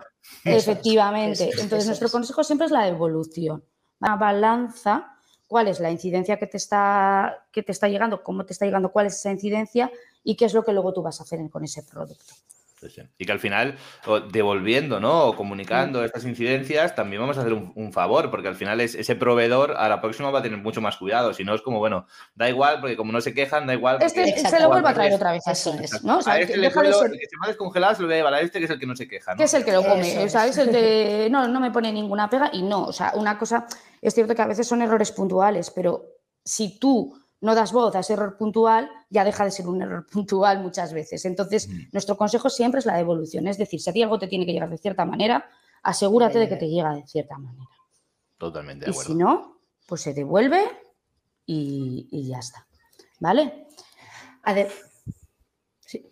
Eso 0.43 0.57
es, 0.57 0.67
Efectivamente. 0.67 1.31
eso 1.33 1.43
es, 1.53 1.59
Entonces, 1.63 1.85
nuestro 1.87 2.07
es. 2.07 2.11
consejo 2.11 2.43
siempre 2.43 2.65
es 2.65 2.71
la 2.71 2.85
devolución. 2.85 3.63
Una 4.01 4.15
balanza, 4.15 5.15
cuál 5.47 5.67
es 5.67 5.79
la 5.79 5.91
incidencia 5.91 6.37
que 6.37 6.47
te, 6.47 6.57
está, 6.57 7.45
que 7.51 7.61
te 7.63 7.71
está 7.71 7.87
llegando, 7.87 8.23
cómo 8.23 8.43
te 8.45 8.53
está 8.53 8.65
llegando, 8.65 8.91
cuál 8.91 9.05
es 9.05 9.13
esa 9.15 9.31
incidencia 9.31 9.91
y 10.25 10.35
qué 10.35 10.43
es 10.45 10.53
lo 10.53 10.65
que 10.65 10.73
luego 10.73 10.91
tú 10.91 11.01
vas 11.01 11.21
a 11.21 11.23
hacer 11.23 11.39
con 11.49 11.63
ese 11.63 11.83
producto. 11.83 12.33
Y 13.17 13.25
que 13.25 13.31
al 13.31 13.39
final, 13.39 13.77
devolviendo, 14.31 14.99
¿no? 14.99 15.25
O 15.29 15.35
comunicando 15.35 16.01
Mm. 16.01 16.05
estas 16.05 16.25
incidencias, 16.25 16.93
también 16.93 17.19
vamos 17.21 17.35
a 17.37 17.41
hacer 17.41 17.53
un, 17.53 17.71
un 17.75 17.91
favor, 17.91 18.29
porque 18.29 18.47
al 18.47 18.55
final 18.55 18.79
es, 18.79 18.93
ese 18.93 19.15
proveedor 19.15 19.71
a 19.77 19.89
la 19.89 20.01
próxima 20.01 20.29
va 20.29 20.39
a 20.39 20.41
tener 20.43 20.59
mucho 20.59 20.81
más 20.81 20.97
cuidado. 20.97 21.33
Si 21.33 21.43
no, 21.43 21.55
es 21.55 21.61
como, 21.63 21.79
bueno, 21.79 22.05
da 22.35 22.47
igual, 22.47 22.79
porque 22.81 22.95
como 22.95 23.11
no 23.11 23.21
se 23.21 23.33
quejan, 23.33 23.65
da 23.65 23.73
igual. 23.73 23.97
Este 24.01 24.37
se 24.37 24.59
lo 24.59 24.67
vuelvo 24.67 24.87
a 24.87 24.93
traer 24.93 25.13
otra 25.13 25.31
vez 25.31 25.41
Eso 25.47 25.73
es. 25.81 26.03
¿no? 26.03 26.19
O 26.19 26.21
sea, 26.21 26.33
a 26.33 26.39
este 26.39 26.53
que 26.53 26.59
le 26.59 26.67
deja 26.67 26.81
de 26.81 26.89
cuelo- 26.89 26.99
ser- 26.99 27.11
el 27.11 27.19
que 27.19 27.25
se 27.25 27.37
me 27.39 27.45
ha 27.45 27.47
descongelado 27.47 27.95
se 27.95 28.01
lo 28.01 28.07
voy 28.07 28.13
a 28.15 28.17
llevar 28.17 28.33
a 28.35 28.41
este, 28.41 28.59
que 28.59 28.65
es 28.65 28.71
el 28.71 28.79
que 28.79 28.85
no 28.85 28.95
se 28.95 29.07
queja, 29.07 29.31
¿no? 29.31 29.37
que 29.37 29.43
es 29.45 29.53
el 29.53 29.65
que 29.65 29.71
lo 29.71 29.81
come, 29.83 30.11
Eso 30.11 30.23
o 30.23 30.29
sea, 30.29 30.45
es. 30.45 30.57
es 30.57 30.67
el 30.67 30.69
que 30.75 31.27
no, 31.31 31.47
no 31.47 31.59
me 31.59 31.71
pone 31.71 31.91
ninguna 31.91 32.29
pega 32.29 32.49
y 32.53 32.61
no, 32.61 32.83
o 32.85 32.93
sea, 32.93 33.13
una 33.15 33.37
cosa, 33.39 33.65
es 34.01 34.13
cierto 34.13 34.35
que 34.35 34.41
a 34.43 34.47
veces 34.47 34.67
son 34.67 34.81
errores 34.83 35.11
puntuales, 35.11 35.71
pero 35.71 36.03
si 36.43 36.77
tú 36.77 37.17
no 37.41 37.53
das 37.55 37.71
voz 37.71 37.93
a 37.95 37.99
ese 37.99 38.13
error 38.13 38.37
puntual, 38.37 38.89
ya 39.09 39.23
deja 39.23 39.43
de 39.45 39.51
ser 39.51 39.67
un 39.67 39.81
error 39.81 40.05
puntual 40.11 40.61
muchas 40.61 40.93
veces. 40.93 41.25
Entonces, 41.25 41.67
Mm. 41.67 41.89
nuestro 41.91 42.17
consejo 42.17 42.49
siempre 42.49 42.79
es 42.79 42.85
la 42.85 42.95
devolución, 42.97 43.47
es 43.47 43.57
decir, 43.57 43.79
si 43.81 43.89
a 43.89 43.93
ti 43.93 44.01
algo 44.03 44.17
te 44.19 44.27
tiene 44.27 44.45
que 44.45 44.53
llegar 44.53 44.69
de 44.69 44.77
cierta 44.77 45.05
manera, 45.05 45.49
asegúrate 45.83 46.39
de 46.39 46.49
que 46.49 46.55
te 46.55 46.67
llega 46.69 46.93
de 46.95 47.05
cierta 47.07 47.37
manera. 47.37 47.65
Totalmente 48.37 48.85
de 48.85 48.91
Y 48.91 48.93
acuerdo. 48.93 49.11
si 49.11 49.17
no, 49.17 49.59
pues 49.87 50.01
se 50.01 50.13
devuelve 50.13 50.63
y, 51.45 52.07
y 52.11 52.27
ya 52.27 52.39
está. 52.39 52.65
¿Vale? 53.19 53.67
Ade- 54.43 54.69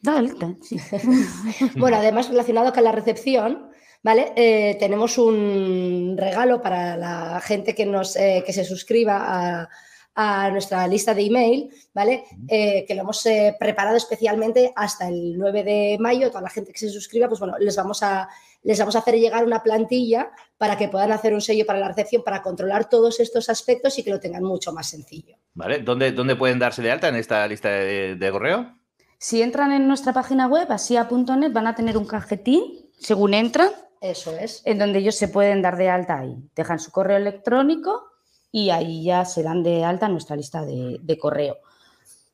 Dale, 0.02 0.34
dale, 0.40 0.58
sí. 0.62 0.78
Bueno, 1.80 1.98
además, 1.98 2.30
relacionado 2.30 2.72
con 2.72 2.84
la 2.84 2.92
recepción, 2.92 3.69
¿vale? 4.04 4.31
Eh, 4.36 4.78
tenemos 4.80 5.18
un 5.18 6.16
regalo 6.18 6.62
para 6.62 6.96
la 6.96 7.42
gente 7.42 7.74
que, 7.76 7.86
nos, 7.86 8.16
eh, 8.16 8.44
que 8.46 8.54
se 8.54 8.64
suscriba 8.64 9.18
a, 9.64 9.69
a 10.15 10.50
nuestra 10.51 10.88
lista 10.88 11.13
de 11.13 11.24
email, 11.24 11.69
¿vale? 11.94 12.25
Eh, 12.48 12.86
que 12.88 12.94
lo 12.95 13.01
hemos 13.01 13.25
eh, 13.25 13.56
preparado 13.60 13.98
especialmente 13.98 14.71
hasta 14.75 15.07
el 15.07 15.38
9 15.38 15.63
de 15.63 15.98
mayo. 16.00 16.30
Toda 16.30 16.42
la 16.42 16.50
gente 16.50 16.71
que 16.71 16.80
se 16.80 16.89
suscriba, 16.89 17.27
pues 17.27 17.39
bueno, 17.39 17.56
les 17.59 17.76
vamos 17.76 18.04
a, 18.04 18.30
les 18.61 18.78
vamos 18.78 18.95
a 18.95 18.99
hacer 18.99 19.16
llegar 19.16 19.44
una 19.44 19.64
plantilla 19.64 20.31
para 20.57 20.78
que 20.78 20.88
puedan 20.88 21.11
hacer 21.11 21.33
un 21.33 21.42
sello 21.42 21.66
para 21.66 21.80
la 21.80 21.88
recepción, 21.88 22.23
para 22.23 22.42
controlar 22.42 22.90
todos 22.90 23.19
estos 23.19 23.49
aspectos 23.49 23.97
y 23.97 24.04
que 24.04 24.11
lo 24.11 24.19
tengan 24.19 24.44
mucho 24.44 24.71
más 24.71 24.88
sencillo. 24.88 25.35
¿Vale? 25.56 25.80
¿Dónde, 25.80 26.11
¿Dónde 26.11 26.35
pueden 26.35 26.59
darse 26.59 26.81
de 26.81 26.92
alta 26.92 27.07
en 27.07 27.16
esta 27.16 27.47
lista 27.47 27.69
de, 27.69 28.16
de 28.16 28.31
correo? 28.31 28.76
Si 29.18 29.42
entran 29.42 29.71
en 29.71 29.88
nuestra 29.88 30.14
página 30.14 30.47
web, 30.47 30.71
asia.net, 30.71 31.52
van 31.52 31.68
a 31.68 31.76
tener 31.76 31.97
un 31.97 32.06
cajetín, 32.06 32.90
según 32.99 33.33
entran, 33.33 33.69
Eso 34.02 34.35
es. 34.38 34.61
en 34.66 34.78
donde 34.78 34.99
ellos 34.99 35.16
se 35.16 35.30
pueden 35.30 35.61
dar 35.61 35.78
de 35.78 35.90
alta 35.90 36.19
ahí. 36.19 36.35
Dejan 36.56 36.78
su 36.78 36.92
correo 36.92 37.18
electrónico 37.18 38.13
y 38.54 38.69
ahí 38.69 39.04
ya 39.04 39.26
se 39.26 39.42
dan 39.42 39.64
de 39.64 39.83
alta 39.83 40.07
nuestra 40.07 40.36
lista 40.36 40.64
de, 40.64 41.00
de 41.02 41.18
correo. 41.18 41.57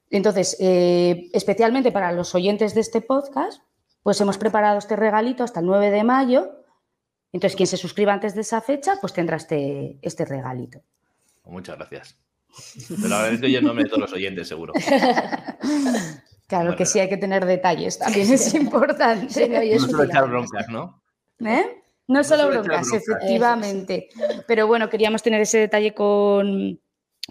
Entonces, 0.10 0.58
eh, 0.60 1.30
especialmente 1.34 1.94
para 1.94 2.12
los 2.12 2.36
oyentes 2.36 2.76
de 2.76 2.82
este 2.82 3.00
podcast, 3.00 3.64
pues 4.04 4.20
hemos 4.20 4.38
preparado 4.38 4.78
este 4.78 4.98
regalito 4.98 5.46
hasta 5.46 5.62
el 5.62 5.66
9 5.66 5.92
de 5.92 6.04
mayo. 6.04 6.66
Entonces, 7.32 7.56
quien 7.56 7.68
se 7.68 7.78
suscriba 7.78 8.12
antes 8.12 8.36
de 8.36 8.42
esa 8.42 8.60
fecha, 8.60 8.98
pues 9.00 9.14
tendrá 9.14 9.38
este, 9.38 9.98
este 10.02 10.26
regalito. 10.26 10.82
Muchas 11.46 11.78
gracias. 11.78 12.18
Te 12.88 13.08
lo 13.08 13.16
agradezco 13.16 13.48
yo 13.48 13.60
en 13.60 13.66
nombre 13.66 13.86
de 13.86 13.90
todos 13.90 14.02
los 14.02 14.14
oyentes, 14.14 14.48
seguro. 14.48 14.74
Claro 16.48 16.64
Bueno, 16.64 16.78
que 16.78 16.88
sí 16.88 17.00
hay 17.00 17.08
que 17.08 17.18
tener 17.18 17.46
detalles, 17.46 18.00
también 18.00 18.34
es 18.34 18.52
importante. 18.56 19.32
Sí, 19.32 19.48
no, 19.48 19.62
y 19.62 19.74
es 19.74 19.84
No 19.84 19.90
solo 19.90 20.04
echar 20.06 20.28
broncas, 20.28 20.68
¿no? 20.68 21.00
¿Eh? 21.46 21.79
No 22.10 22.24
solo 22.24 22.48
broncas, 22.50 22.88
broncas. 22.90 23.08
efectivamente. 23.08 24.10
Pero 24.48 24.68
bueno, 24.68 24.90
queríamos 24.90 25.24
tener 25.24 25.40
ese 25.42 25.60
detalle 25.60 25.94
con, 25.94 26.80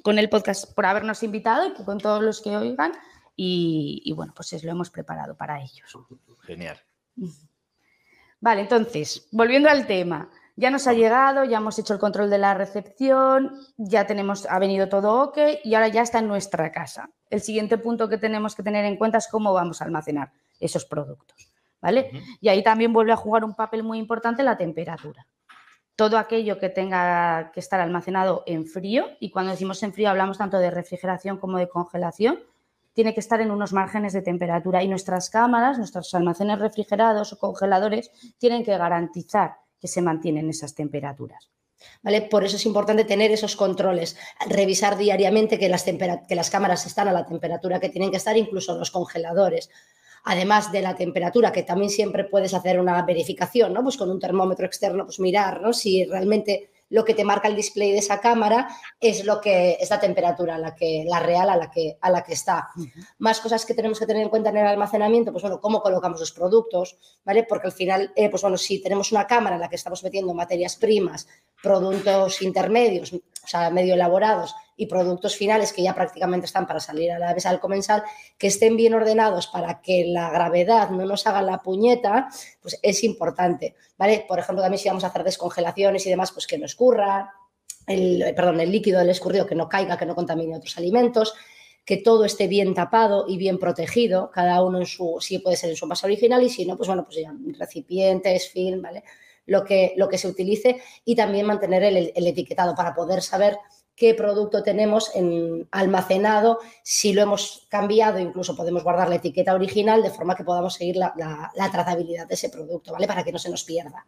con 0.02 0.18
el 0.18 0.28
podcast 0.30 0.72
por 0.74 0.86
habernos 0.86 1.22
invitado 1.22 1.66
y 1.66 1.84
con 1.84 1.98
todos 1.98 2.22
los 2.22 2.40
que 2.40 2.56
oigan. 2.56 2.92
Y, 3.36 4.00
y 4.04 4.12
bueno, 4.12 4.32
pues 4.34 4.52
es- 4.54 4.64
lo 4.64 4.70
hemos 4.70 4.88
preparado 4.90 5.36
para 5.36 5.60
ellos. 5.60 5.96
Genial. 6.42 6.78
Vale, 8.40 8.62
entonces, 8.62 9.28
volviendo 9.32 9.68
al 9.68 9.86
tema. 9.86 10.30
Ya 10.56 10.70
nos 10.70 10.88
ha 10.88 10.92
llegado, 10.92 11.44
ya 11.44 11.58
hemos 11.58 11.78
hecho 11.78 11.94
el 11.94 12.00
control 12.00 12.30
de 12.30 12.38
la 12.38 12.52
recepción, 12.52 13.60
ya 13.76 14.08
tenemos, 14.08 14.44
ha 14.46 14.58
venido 14.58 14.88
todo 14.88 15.22
ok 15.22 15.38
y 15.62 15.74
ahora 15.74 15.86
ya 15.86 16.02
está 16.02 16.18
en 16.18 16.26
nuestra 16.26 16.72
casa. 16.72 17.10
El 17.30 17.40
siguiente 17.40 17.78
punto 17.78 18.08
que 18.08 18.18
tenemos 18.18 18.56
que 18.56 18.64
tener 18.64 18.84
en 18.84 18.96
cuenta 18.96 19.18
es 19.18 19.28
cómo 19.28 19.52
vamos 19.52 19.80
a 19.80 19.84
almacenar 19.84 20.32
esos 20.58 20.84
productos. 20.84 21.47
Y 22.40 22.48
ahí 22.48 22.62
también 22.62 22.92
vuelve 22.92 23.12
a 23.12 23.16
jugar 23.16 23.44
un 23.44 23.54
papel 23.54 23.82
muy 23.82 23.98
importante 23.98 24.42
la 24.42 24.56
temperatura. 24.56 25.26
Todo 25.96 26.18
aquello 26.18 26.58
que 26.58 26.68
tenga 26.68 27.50
que 27.52 27.60
estar 27.60 27.80
almacenado 27.80 28.42
en 28.46 28.66
frío, 28.66 29.06
y 29.20 29.30
cuando 29.30 29.52
decimos 29.52 29.82
en 29.82 29.92
frío 29.92 30.10
hablamos 30.10 30.38
tanto 30.38 30.58
de 30.58 30.70
refrigeración 30.70 31.38
como 31.38 31.58
de 31.58 31.68
congelación, 31.68 32.40
tiene 32.92 33.14
que 33.14 33.20
estar 33.20 33.40
en 33.40 33.50
unos 33.50 33.72
márgenes 33.72 34.12
de 34.12 34.22
temperatura 34.22 34.82
y 34.82 34.88
nuestras 34.88 35.30
cámaras, 35.30 35.78
nuestros 35.78 36.12
almacenes 36.14 36.58
refrigerados 36.58 37.32
o 37.32 37.38
congeladores 37.38 38.10
tienen 38.38 38.64
que 38.64 38.76
garantizar 38.76 39.58
que 39.80 39.86
se 39.86 40.02
mantienen 40.02 40.50
esas 40.50 40.74
temperaturas. 40.74 41.50
¿Vale? 42.02 42.22
Por 42.22 42.44
eso 42.44 42.56
es 42.56 42.66
importante 42.66 43.04
tener 43.04 43.30
esos 43.30 43.54
controles, 43.54 44.16
revisar 44.48 44.96
diariamente 44.96 45.60
que 45.60 45.68
las, 45.68 45.84
que 45.84 46.34
las 46.34 46.50
cámaras 46.50 46.86
están 46.86 47.06
a 47.06 47.12
la 47.12 47.24
temperatura 47.24 47.78
que 47.78 47.88
tienen 47.88 48.10
que 48.10 48.16
estar, 48.16 48.36
incluso 48.36 48.76
los 48.76 48.90
congeladores 48.90 49.70
además 50.24 50.72
de 50.72 50.82
la 50.82 50.94
temperatura, 50.94 51.52
que 51.52 51.62
también 51.62 51.90
siempre 51.90 52.24
puedes 52.24 52.54
hacer 52.54 52.80
una 52.80 53.02
verificación, 53.02 53.72
¿no? 53.72 53.82
Pues 53.82 53.96
con 53.96 54.10
un 54.10 54.20
termómetro 54.20 54.66
externo, 54.66 55.04
pues 55.04 55.20
mirar, 55.20 55.60
¿no? 55.60 55.72
Si 55.72 56.04
realmente 56.04 56.70
lo 56.90 57.04
que 57.04 57.14
te 57.14 57.24
marca 57.24 57.48
el 57.48 57.56
display 57.56 57.92
de 57.92 57.98
esa 57.98 58.20
cámara 58.20 58.68
es 59.00 59.24
lo 59.24 59.40
que 59.40 59.76
es 59.80 59.90
la 59.90 60.00
temperatura 60.00 60.58
la 60.58 60.74
que 60.74 61.04
la 61.06 61.20
real 61.20 61.50
a 61.50 61.56
la 61.56 61.70
que 61.70 61.98
a 62.00 62.10
la 62.10 62.22
que 62.22 62.32
está. 62.32 62.70
Más 63.18 63.40
cosas 63.40 63.66
que 63.66 63.74
tenemos 63.74 63.98
que 63.98 64.06
tener 64.06 64.22
en 64.22 64.28
cuenta 64.28 64.50
en 64.50 64.56
el 64.56 64.66
almacenamiento, 64.66 65.32
pues 65.32 65.42
bueno, 65.42 65.60
cómo 65.60 65.82
colocamos 65.82 66.20
los 66.20 66.32
productos, 66.32 66.98
¿vale? 67.24 67.44
Porque 67.44 67.68
al 67.68 67.72
final, 67.72 68.12
eh, 68.16 68.30
pues 68.30 68.42
bueno, 68.42 68.56
si 68.56 68.80
tenemos 68.80 69.12
una 69.12 69.26
cámara 69.26 69.56
en 69.56 69.62
la 69.62 69.68
que 69.68 69.76
estamos 69.76 70.02
metiendo 70.02 70.32
materias 70.34 70.76
primas, 70.76 71.28
productos 71.62 72.40
intermedios, 72.42 73.12
o 73.12 73.46
sea, 73.46 73.70
medio 73.70 73.94
elaborados 73.94 74.54
y 74.78 74.86
productos 74.86 75.36
finales 75.36 75.72
que 75.72 75.82
ya 75.82 75.92
prácticamente 75.92 76.46
están 76.46 76.66
para 76.66 76.78
salir 76.78 77.10
a 77.10 77.18
la 77.18 77.34
mesa 77.34 77.50
del 77.50 77.58
comensal, 77.58 78.04
que 78.38 78.46
estén 78.46 78.76
bien 78.76 78.94
ordenados 78.94 79.48
para 79.48 79.82
que 79.82 80.06
la 80.06 80.30
gravedad 80.30 80.90
no 80.90 81.04
nos 81.04 81.26
haga 81.26 81.42
la 81.42 81.58
puñeta, 81.58 82.28
pues 82.62 82.78
es 82.80 83.02
importante, 83.02 83.74
¿vale? 83.98 84.24
Por 84.26 84.38
ejemplo, 84.38 84.62
también 84.62 84.78
si 84.78 84.88
vamos 84.88 85.02
a 85.02 85.08
hacer 85.08 85.24
descongelaciones 85.24 86.06
y 86.06 86.10
demás, 86.10 86.30
pues 86.30 86.46
que 86.46 86.58
no 86.58 86.64
escurra, 86.64 87.34
el, 87.88 88.32
perdón, 88.36 88.60
el 88.60 88.70
líquido 88.70 89.00
del 89.00 89.10
escurrido 89.10 89.46
que 89.46 89.56
no 89.56 89.68
caiga, 89.68 89.98
que 89.98 90.06
no 90.06 90.14
contamine 90.14 90.56
otros 90.56 90.78
alimentos, 90.78 91.34
que 91.84 91.96
todo 91.96 92.24
esté 92.24 92.46
bien 92.46 92.72
tapado 92.72 93.24
y 93.26 93.36
bien 93.36 93.58
protegido, 93.58 94.30
cada 94.30 94.62
uno 94.62 94.78
en 94.78 94.86
su, 94.86 95.16
si 95.20 95.40
puede 95.40 95.56
ser 95.56 95.70
en 95.70 95.76
su 95.76 95.86
envase 95.86 96.06
original 96.06 96.40
y 96.44 96.50
si 96.50 96.64
no, 96.64 96.76
pues 96.76 96.86
bueno, 96.86 97.04
pues 97.04 97.16
ya 97.16 97.34
recipientes, 97.58 98.48
film, 98.48 98.80
¿vale? 98.80 99.02
Lo 99.46 99.64
que, 99.64 99.94
lo 99.96 100.08
que 100.08 100.18
se 100.18 100.28
utilice 100.28 100.80
y 101.04 101.16
también 101.16 101.46
mantener 101.46 101.82
el, 101.82 102.12
el 102.14 102.26
etiquetado 102.28 102.76
para 102.76 102.94
poder 102.94 103.22
saber 103.22 103.56
qué 103.98 104.14
producto 104.14 104.62
tenemos 104.62 105.10
en, 105.14 105.66
almacenado, 105.72 106.60
si 106.84 107.12
lo 107.12 107.22
hemos 107.22 107.66
cambiado, 107.68 108.18
incluso 108.20 108.54
podemos 108.54 108.84
guardar 108.84 109.08
la 109.08 109.16
etiqueta 109.16 109.54
original 109.54 110.02
de 110.02 110.10
forma 110.10 110.36
que 110.36 110.44
podamos 110.44 110.74
seguir 110.74 110.96
la, 110.96 111.12
trazabilidad 111.72 112.28
de 112.28 112.34
ese 112.34 112.48
producto, 112.48 112.92
¿vale? 112.92 113.08
Para 113.08 113.24
que 113.24 113.32
no 113.32 113.38
se 113.38 113.50
nos 113.50 113.64
pierda. 113.64 114.06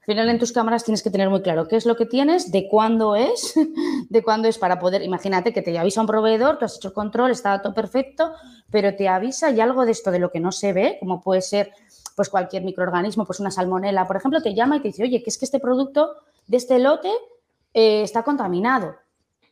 Al 0.00 0.06
final 0.06 0.28
en 0.28 0.40
tus 0.40 0.50
cámaras 0.50 0.82
tienes 0.82 1.04
que 1.04 1.10
tener 1.10 1.30
muy 1.30 1.42
claro 1.42 1.68
qué 1.68 1.76
es 1.76 1.86
lo 1.86 1.96
que 1.96 2.06
tienes, 2.06 2.50
de 2.50 2.66
cuándo 2.68 3.14
es, 3.14 3.54
de 4.10 4.22
cuándo 4.24 4.48
es 4.48 4.58
para 4.58 4.80
poder, 4.80 5.02
imagínate 5.02 5.52
que 5.52 5.62
te 5.62 5.78
avisa 5.78 6.00
un 6.00 6.08
proveedor, 6.08 6.58
tú 6.58 6.64
has 6.64 6.76
hecho 6.76 6.88
el 6.88 6.94
control, 6.94 7.30
está 7.30 7.62
todo 7.62 7.72
perfecto, 7.72 8.32
pero 8.72 8.96
te 8.96 9.08
avisa 9.08 9.52
y 9.52 9.60
algo 9.60 9.84
de 9.84 9.92
esto 9.92 10.10
de 10.10 10.18
lo 10.18 10.32
que 10.32 10.40
no 10.40 10.50
se 10.50 10.72
ve, 10.72 10.96
como 10.98 11.20
puede 11.20 11.42
ser 11.42 11.70
pues 12.16 12.28
cualquier 12.28 12.64
microorganismo, 12.64 13.24
pues 13.24 13.38
una 13.38 13.52
salmonela, 13.52 14.08
por 14.08 14.16
ejemplo, 14.16 14.42
te 14.42 14.52
llama 14.52 14.76
y 14.76 14.80
te 14.80 14.88
dice, 14.88 15.04
oye, 15.04 15.22
que 15.22 15.30
es 15.30 15.38
que 15.38 15.44
este 15.44 15.60
producto 15.60 16.16
de 16.48 16.56
este 16.56 16.80
lote 16.80 17.10
eh, 17.72 18.02
está 18.02 18.24
contaminado. 18.24 18.96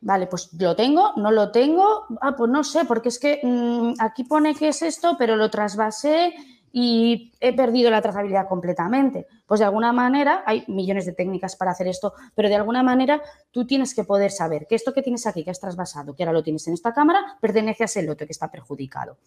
Vale, 0.03 0.27
pues 0.27 0.51
lo 0.59 0.75
tengo, 0.75 1.13
no 1.17 1.31
lo 1.31 1.51
tengo, 1.51 2.07
ah, 2.23 2.35
pues 2.35 2.51
no 2.51 2.65
sé, 2.65 2.87
porque 2.87 3.11
es 3.11 3.19
que 3.19 3.41
mm, 3.43 3.95
aquí 3.99 4.25
pone 4.25 4.55
que 4.55 4.69
es 4.69 4.81
esto, 4.81 5.17
pero 5.19 5.37
lo 5.37 5.51
trasvasé 5.51 6.35
y 6.73 7.33
he 7.41 7.55
perdido 7.55 7.91
la 7.91 8.01
trazabilidad 8.01 8.49
completamente. 8.49 9.27
Pues 9.47 9.61
de 9.61 9.67
alguna 9.67 9.93
manera, 9.93 10.43
hay 10.47 10.65
millones 10.69 11.05
de 11.05 11.13
técnicas 11.13 11.57
para 11.57 11.73
hacer 11.73 11.89
esto, 11.89 12.15
pero 12.35 12.49
de 12.49 12.57
alguna 12.57 12.83
manera 12.83 13.21
tú 13.51 13.67
tienes 13.67 13.95
que 13.95 14.05
poder 14.05 14.31
saber 14.31 14.67
que 14.67 14.75
esto 14.75 14.95
que 14.95 15.03
tienes 15.03 15.27
aquí, 15.27 15.45
que 15.45 15.51
has 15.51 15.61
trasvasado, 15.61 16.15
que 16.15 16.23
ahora 16.23 16.33
lo 16.33 16.43
tienes 16.43 16.67
en 16.69 16.75
esta 16.75 16.95
cámara, 16.95 17.37
pertenece 17.41 17.85
a 17.85 17.87
ese 17.87 18.03
lote 18.03 18.25
que 18.25 18.33
está 18.33 18.51
perjudicado. 18.51 19.19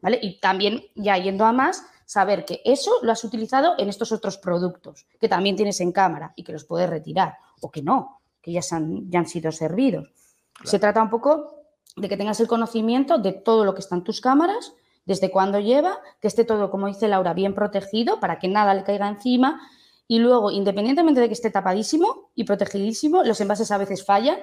¿Vale? 0.00 0.18
Y 0.20 0.40
también, 0.40 0.82
ya 0.94 1.16
yendo 1.16 1.44
a 1.44 1.52
más, 1.52 1.84
saber 2.06 2.44
que 2.44 2.60
eso 2.64 2.90
lo 3.02 3.12
has 3.12 3.22
utilizado 3.22 3.74
en 3.78 3.88
estos 3.88 4.12
otros 4.12 4.38
productos 4.38 5.06
que 5.20 5.28
también 5.28 5.56
tienes 5.56 5.80
en 5.80 5.92
cámara 5.92 6.32
y 6.36 6.42
que 6.42 6.52
los 6.52 6.64
puedes 6.64 6.90
retirar 6.90 7.36
o 7.60 7.70
que 7.70 7.82
no, 7.82 8.20
que 8.40 8.52
ya, 8.52 8.60
ya 8.60 9.18
han 9.18 9.26
sido 9.26 9.52
servidos. 9.52 10.12
Se 10.64 10.78
trata 10.78 11.02
un 11.02 11.10
poco 11.10 11.66
de 11.96 12.08
que 12.08 12.16
tengas 12.16 12.40
el 12.40 12.48
conocimiento 12.48 13.18
de 13.18 13.32
todo 13.32 13.64
lo 13.64 13.74
que 13.74 13.80
está 13.80 13.94
en 13.94 14.04
tus 14.04 14.20
cámaras, 14.20 14.74
desde 15.04 15.30
cuándo 15.30 15.58
lleva, 15.58 15.98
que 16.20 16.28
esté 16.28 16.44
todo, 16.44 16.70
como 16.70 16.86
dice 16.86 17.08
Laura, 17.08 17.34
bien 17.34 17.54
protegido 17.54 18.20
para 18.20 18.38
que 18.38 18.48
nada 18.48 18.72
le 18.74 18.84
caiga 18.84 19.08
encima. 19.08 19.60
Y 20.06 20.18
luego, 20.18 20.50
independientemente 20.50 21.20
de 21.20 21.28
que 21.28 21.34
esté 21.34 21.50
tapadísimo 21.50 22.30
y 22.34 22.44
protegidísimo, 22.44 23.24
los 23.24 23.40
envases 23.40 23.70
a 23.70 23.78
veces 23.78 24.04
fallan. 24.04 24.38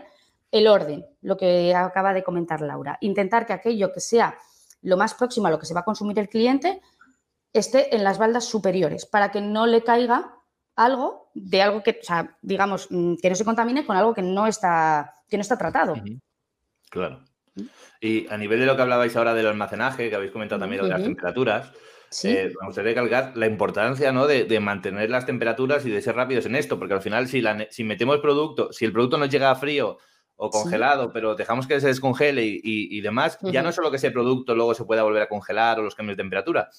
El 0.52 0.68
orden, 0.68 1.06
lo 1.22 1.38
que 1.38 1.76
acaba 1.76 2.12
de 2.12 2.24
comentar 2.24 2.62
Laura. 2.62 2.98
Intentar 3.02 3.46
que 3.46 3.54
aquello 3.54 3.94
que 3.94 4.00
sea 4.00 4.36
lo 4.82 4.98
más 4.98 5.14
próximo 5.14 5.48
a 5.48 5.52
lo 5.52 5.60
que 5.60 5.68
se 5.68 5.76
va 5.76 5.82
a 5.82 5.86
consumir 5.86 6.18
el 6.18 6.28
cliente 6.28 6.82
esté 7.54 7.96
en 7.96 8.04
las 8.04 8.18
baldas 8.18 8.46
superiores 8.46 9.06
para 9.06 9.32
que 9.32 9.42
no 9.42 9.68
le 9.68 9.84
caiga 9.84 10.36
algo 10.76 11.29
de 11.42 11.62
algo 11.62 11.82
que, 11.82 11.92
o 12.02 12.04
sea, 12.04 12.38
digamos, 12.42 12.88
mm, 12.90 13.16
que 13.22 13.30
no 13.30 13.36
se 13.36 13.46
contamine 13.46 13.86
con 13.86 13.96
algo 13.96 14.14
que 14.14 14.22
no 14.22 14.48
está, 14.48 15.14
que 15.30 15.38
no 15.38 15.42
está 15.42 15.58
tratado. 15.58 15.96
Claro. 16.90 17.24
Y 18.02 18.28
a 18.28 18.38
nivel 18.38 18.60
de 18.60 18.66
lo 18.66 18.76
que 18.76 18.82
hablabais 18.82 19.16
ahora 19.16 19.34
del 19.34 19.48
almacenaje, 19.48 20.10
que 20.10 20.16
habéis 20.16 20.32
comentado 20.32 20.60
también 20.60 20.82
de 20.82 20.90
las 20.90 21.04
temperaturas, 21.04 21.72
eh, 22.24 22.52
me 22.60 22.68
gustaría 22.68 22.92
recalcar 22.92 23.38
la 23.38 23.46
importancia 23.46 24.12
¿no? 24.12 24.26
de, 24.28 24.60
mantener 24.60 25.10
las 25.10 25.26
temperaturas 25.26 25.86
y 25.86 25.92
de 25.92 26.02
ser 26.02 26.16
rápidos 26.16 26.46
en 26.46 26.56
esto, 26.56 26.80
porque 26.80 26.94
al 26.94 27.02
final 27.02 27.28
si, 27.28 27.42
la, 27.42 27.68
si 27.70 27.84
metemos 27.84 28.20
producto, 28.20 28.72
si 28.72 28.86
el 28.86 28.92
producto 28.92 29.18
nos 29.18 29.30
llega 29.30 29.52
a 29.52 29.56
frío 29.56 29.98
o 30.36 30.50
congelado, 30.50 31.12
pero 31.12 31.36
dejamos 31.36 31.68
que 31.68 31.80
se 31.82 31.88
descongele 31.88 32.44
y, 32.46 33.02
demás, 33.02 33.38
ya 33.42 33.62
no 33.62 33.70
es 33.70 33.76
solo 33.76 33.92
que 33.92 33.98
ese 33.98 34.10
producto 34.10 34.56
luego 34.56 34.74
se 34.74 34.86
pueda 34.86 35.04
volver 35.04 35.24
a 35.24 35.28
congelar 35.28 35.80
o 35.80 35.84
los 35.84 35.96
cambios 35.96 36.16
de 36.16 36.24
temperatura, 36.24 36.70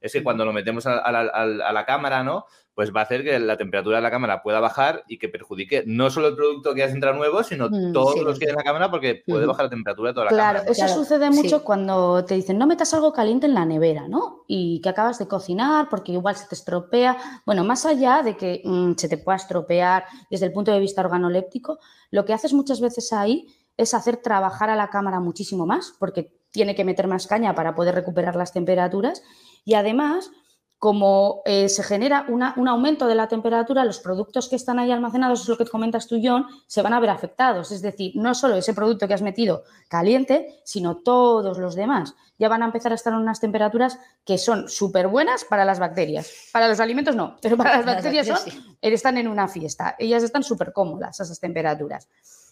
es 0.00 0.12
que 0.12 0.22
cuando 0.22 0.44
lo 0.44 0.52
metemos 0.52 0.86
a, 0.86 1.10
la, 1.10 1.84
cámara, 1.86 2.22
¿no? 2.22 2.44
Pues 2.74 2.94
va 2.94 3.00
a 3.00 3.02
hacer 3.02 3.24
que 3.24 3.38
la 3.40 3.56
temperatura 3.56 3.96
de 3.96 4.02
la 4.02 4.10
cámara 4.10 4.42
pueda 4.42 4.60
bajar 4.60 5.02
y 5.08 5.18
que 5.18 5.28
perjudique 5.28 5.82
no 5.86 6.10
solo 6.10 6.28
el 6.28 6.36
producto 6.36 6.74
que 6.74 6.84
has 6.84 6.92
entrado 6.92 7.16
nuevo, 7.16 7.42
sino 7.42 7.68
mm, 7.68 7.92
todos 7.92 8.22
los 8.22 8.38
que 8.38 8.44
hay 8.44 8.50
en 8.50 8.56
la 8.56 8.62
cámara 8.62 8.90
porque 8.90 9.22
puede 9.26 9.46
bajar 9.46 9.64
la 9.64 9.70
temperatura 9.70 10.10
de 10.10 10.14
toda 10.14 10.24
la 10.26 10.30
cámara. 10.30 10.62
Claro, 10.62 10.70
eso 10.70 10.88
sucede 10.88 11.28
mucho 11.30 11.64
cuando 11.64 12.24
te 12.24 12.34
dicen 12.34 12.56
no 12.56 12.68
metas 12.68 12.94
algo 12.94 13.12
caliente 13.12 13.46
en 13.46 13.54
la 13.54 13.64
nevera, 13.64 14.06
¿no? 14.06 14.44
Y 14.46 14.80
que 14.80 14.90
acabas 14.90 15.18
de 15.18 15.26
cocinar 15.26 15.88
porque 15.88 16.12
igual 16.12 16.36
se 16.36 16.46
te 16.46 16.54
estropea. 16.54 17.16
Bueno, 17.44 17.64
más 17.64 17.84
allá 17.84 18.22
de 18.22 18.36
que 18.36 18.62
mm, 18.64 18.92
se 18.94 19.08
te 19.08 19.18
pueda 19.18 19.36
estropear 19.36 20.04
desde 20.30 20.46
el 20.46 20.52
punto 20.52 20.70
de 20.70 20.78
vista 20.78 21.00
organoléptico, 21.00 21.78
lo 22.12 22.24
que 22.24 22.32
haces 22.32 22.52
muchas 22.52 22.80
veces 22.80 23.12
ahí 23.12 23.48
es 23.76 23.94
hacer 23.94 24.18
trabajar 24.18 24.70
a 24.70 24.76
la 24.76 24.90
cámara 24.90 25.18
muchísimo 25.18 25.66
más 25.66 25.94
porque 25.98 26.38
tiene 26.50 26.74
que 26.74 26.84
meter 26.84 27.06
más 27.06 27.26
caña 27.26 27.54
para 27.54 27.74
poder 27.74 27.94
recuperar 27.94 28.36
las 28.36 28.52
temperaturas 28.52 29.22
y 29.64 29.74
además, 29.74 30.30
como 30.78 31.42
eh, 31.44 31.68
se 31.68 31.82
genera 31.82 32.24
un 32.28 32.68
aumento 32.68 33.08
de 33.08 33.16
la 33.16 33.26
temperatura, 33.26 33.84
los 33.84 33.98
productos 33.98 34.48
que 34.48 34.54
están 34.54 34.78
ahí 34.78 34.92
almacenados, 34.92 35.42
es 35.42 35.48
lo 35.48 35.58
que 35.58 35.66
comentas 35.66 36.06
tú, 36.06 36.20
John, 36.22 36.46
se 36.68 36.82
van 36.82 36.92
a 36.92 37.00
ver 37.00 37.10
afectados. 37.10 37.72
Es 37.72 37.82
decir, 37.82 38.12
no 38.14 38.32
solo 38.34 38.54
ese 38.54 38.74
producto 38.74 39.08
que 39.08 39.14
has 39.14 39.22
metido 39.22 39.64
caliente, 39.88 40.60
sino 40.64 40.98
todos 40.98 41.58
los 41.58 41.74
demás. 41.74 42.14
Ya 42.38 42.48
van 42.48 42.62
a 42.62 42.66
empezar 42.66 42.92
a 42.92 42.94
estar 42.94 43.12
en 43.12 43.18
unas 43.18 43.40
temperaturas 43.40 43.98
que 44.24 44.38
son 44.38 44.68
súper 44.68 45.08
buenas 45.08 45.44
para 45.44 45.64
las 45.64 45.80
bacterias. 45.80 46.32
Para 46.52 46.68
los 46.68 46.78
alimentos 46.78 47.16
no, 47.16 47.36
pero 47.42 47.56
para 47.56 47.78
las 47.78 47.84
bacterias 47.84 48.28
son, 48.28 48.38
están 48.80 49.18
en 49.18 49.26
una 49.26 49.48
fiesta. 49.48 49.96
Ellas 49.98 50.22
están 50.22 50.44
súper 50.44 50.72
cómodas 50.72 51.18
a 51.18 51.24
esas 51.24 51.40
temperaturas. 51.40 52.08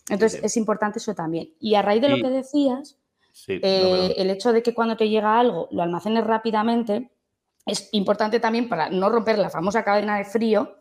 Entonces, 0.08 0.40
es 0.42 0.56
importante 0.56 0.98
eso 0.98 1.14
también. 1.14 1.50
Y 1.60 1.76
a 1.76 1.82
raíz 1.82 2.02
de 2.02 2.08
lo 2.08 2.16
que 2.16 2.30
decías, 2.30 2.96
eh, 3.48 4.14
el 4.16 4.30
hecho 4.30 4.52
de 4.52 4.62
que 4.62 4.74
cuando 4.74 4.96
te 4.96 5.08
llega 5.08 5.38
algo 5.38 5.68
lo 5.70 5.82
almacenes 5.82 6.24
rápidamente 6.24 7.10
es 7.66 7.88
importante 7.92 8.40
también 8.40 8.68
para 8.68 8.88
no 8.88 9.08
romper 9.08 9.38
la 9.38 9.50
famosa 9.50 9.82
cadena 9.82 10.18
de 10.18 10.24
frío, 10.24 10.76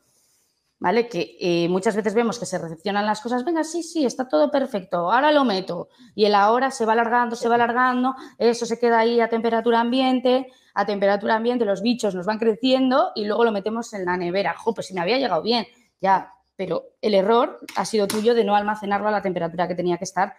¿vale? 0.80 1.10
Que 1.10 1.36
eh, 1.40 1.68
muchas 1.68 1.96
veces 1.96 2.14
vemos 2.14 2.38
que 2.38 2.46
se 2.46 2.60
recepcionan 2.60 3.06
las 3.06 3.22
cosas, 3.22 3.44
venga, 3.44 3.64
sí, 3.64 3.82
sí, 3.82 4.06
está 4.06 4.28
todo 4.28 4.52
perfecto, 4.52 5.12
ahora 5.12 5.32
lo 5.32 5.44
meto. 5.44 5.90
Y 6.14 6.26
el 6.26 6.36
ahora 6.36 6.70
se 6.70 6.86
va 6.86 6.94
alargando, 6.94 7.36
se 7.36 7.50
va 7.50 7.56
alargando, 7.56 8.16
eso 8.38 8.68
se 8.68 8.80
queda 8.80 9.00
ahí 9.00 9.20
a 9.20 9.30
temperatura 9.30 9.80
ambiente, 9.80 10.48
a 10.76 10.86
temperatura 10.86 11.36
ambiente 11.36 11.66
los 11.66 11.82
bichos 11.82 12.14
nos 12.14 12.28
van 12.28 12.38
creciendo 12.38 13.12
y 13.16 13.26
luego 13.26 13.44
lo 13.44 13.52
metemos 13.52 13.92
en 13.94 14.06
la 14.06 14.16
nevera. 14.16 14.56
Jo, 14.56 14.74
pues 14.74 14.88
si 14.88 14.94
me 14.94 15.02
había 15.02 15.18
llegado 15.18 15.42
bien, 15.42 15.66
ya, 16.00 16.34
pero 16.56 16.84
el 17.02 17.16
error 17.16 17.60
ha 17.76 17.86
sido 17.86 18.08
tuyo 18.08 18.36
de 18.36 18.44
no 18.44 18.56
almacenarlo 18.56 19.08
a 19.08 19.12
la 19.12 19.22
temperatura 19.24 19.68
que 19.68 19.76
tenía 19.76 19.98
que 19.98 20.04
estar 20.04 20.36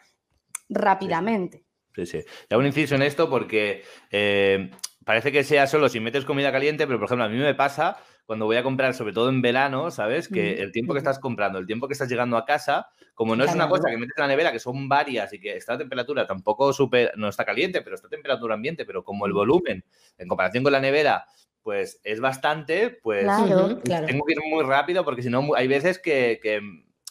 rápidamente. 0.69 1.66
Sí, 1.97 2.05
sí. 2.05 2.19
Y 2.51 2.55
un 2.55 2.67
inciso 2.67 2.95
en 2.95 3.03
esto 3.03 3.31
porque 3.31 3.83
eh, 4.11 4.71
parece 5.05 5.33
que 5.33 5.43
sea 5.45 5.67
solo 5.67 5.89
si 5.89 5.99
metes 5.99 6.27
comida 6.27 6.53
caliente, 6.53 6.87
pero 6.87 6.99
por 6.99 7.07
ejemplo, 7.07 7.25
a 7.25 7.29
mí 7.31 7.39
me 7.39 7.55
pasa 7.55 7.97
cuando 8.27 8.45
voy 8.45 8.57
a 8.57 8.63
comprar, 8.63 8.93
sobre 8.93 9.15
todo 9.15 9.31
en 9.31 9.41
verano, 9.41 9.91
¿sabes? 9.91 10.29
Que 10.29 10.55
el 10.55 10.73
tiempo 10.73 10.93
que 10.93 10.99
estás 10.99 11.19
comprando, 11.19 11.59
el 11.59 11.67
tiempo 11.67 11.87
que 11.87 11.95
estás 11.95 12.09
llegando 12.09 12.37
a 12.37 12.45
casa, 12.45 12.89
como 13.15 13.35
no 13.35 13.45
es 13.45 13.55
una 13.55 13.69
cosa 13.69 13.89
que 13.89 13.97
metes 13.97 14.17
en 14.17 14.23
la 14.23 14.27
nevera, 14.27 14.53
que 14.53 14.59
son 14.59 14.89
varias 14.89 15.33
y 15.33 15.39
que 15.39 15.57
esta 15.57 15.79
temperatura 15.79 16.27
tampoco 16.27 16.73
super, 16.73 17.13
no 17.17 17.29
está 17.29 17.45
caliente, 17.45 17.83
pero 17.83 17.95
está 17.95 18.09
temperatura 18.09 18.55
ambiente, 18.55 18.85
pero 18.85 19.05
como 19.05 19.27
el 19.27 19.33
volumen 19.33 19.85
en 20.19 20.29
comparación 20.29 20.65
con 20.65 20.73
la 20.73 20.81
nevera, 20.81 21.25
pues 21.63 22.01
es 22.03 22.21
bastante, 22.21 22.91
pues 22.91 23.25
tengo 23.25 24.25
que 24.27 24.33
ir 24.33 24.41
muy 24.51 24.65
rápido 24.65 25.05
porque 25.05 25.23
si 25.23 25.31
no, 25.31 25.55
hay 25.55 25.69
veces 25.69 26.01
que, 26.01 26.61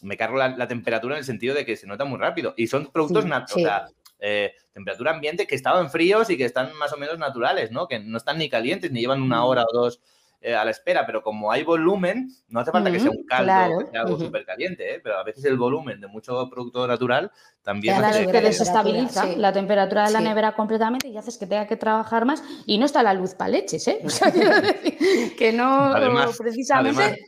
me 0.01 0.17
cargo 0.17 0.37
la, 0.37 0.67
temperatura 0.67 1.15
en 1.15 1.19
el 1.19 1.25
sentido 1.25 1.55
de 1.55 1.65
que 1.65 1.77
se 1.77 1.87
nota 1.87 2.03
muy 2.03 2.19
rápido. 2.19 2.53
Y 2.57 2.67
son 2.67 2.91
productos 2.91 3.25
naturales 3.25 3.95
eh, 4.27 4.55
temperatura 4.73 5.11
ambiente 5.11 5.45
que 5.45 5.53
estaban 5.53 5.91
fríos 5.91 6.31
y 6.31 6.37
que 6.37 6.45
están 6.45 6.73
más 6.77 6.91
o 6.91 6.97
menos 6.97 7.19
naturales, 7.19 7.71
¿no? 7.71 7.87
Que 7.87 7.99
no 7.99 8.17
están 8.17 8.39
ni 8.39 8.49
calientes 8.49 8.91
ni 8.91 9.01
llevan 9.01 9.21
una 9.21 9.45
hora 9.45 9.63
o 9.63 9.71
dos 9.71 10.01
eh, 10.41 10.55
a 10.55 10.65
la 10.65 10.71
espera, 10.71 11.05
pero 11.05 11.21
como 11.21 11.51
hay 11.51 11.63
volumen, 11.63 12.29
no 12.47 12.59
hace 12.59 12.71
falta 12.71 12.91
que 12.91 12.99
sea 12.99 13.11
un 13.11 13.23
caldo, 13.25 13.45
claro. 13.45 13.79
que 13.79 13.85
sea 13.85 14.01
algo 14.01 14.17
súper 14.17 14.43
caliente, 14.43 14.95
¿eh? 14.95 14.99
pero 15.03 15.19
a 15.19 15.23
veces 15.23 15.45
el 15.45 15.57
volumen 15.57 16.01
de 16.01 16.07
mucho 16.07 16.49
producto 16.49 16.87
natural 16.87 17.31
también 17.65 17.99
la 17.99 18.11
desestabiliza 18.11 19.23
sí. 19.23 19.35
la 19.37 19.51
temperatura 19.51 20.05
de 20.05 20.11
la 20.13 20.19
Sí. 20.19 20.25
nevera 20.25 20.55
completamente 20.55 21.07
y 21.07 21.17
haces 21.17 21.37
que 21.39 21.47
tenga 21.47 21.65
que 21.65 21.75
trabajar 21.75 22.23
más 22.23 22.43
y 22.67 22.77
no 22.77 22.85
está 22.85 23.01
la 23.01 23.13
luz 23.15 23.33
para 23.33 23.49
leches, 23.49 23.87
¿eh? 23.87 24.01
O 24.05 24.09
sea, 24.09 24.31
quiero 24.31 24.61
decir 24.61 25.35
que 25.35 25.51
no 25.51 25.65
Además, 25.95 26.37
precisamente 26.37 27.01
además. 27.01 27.19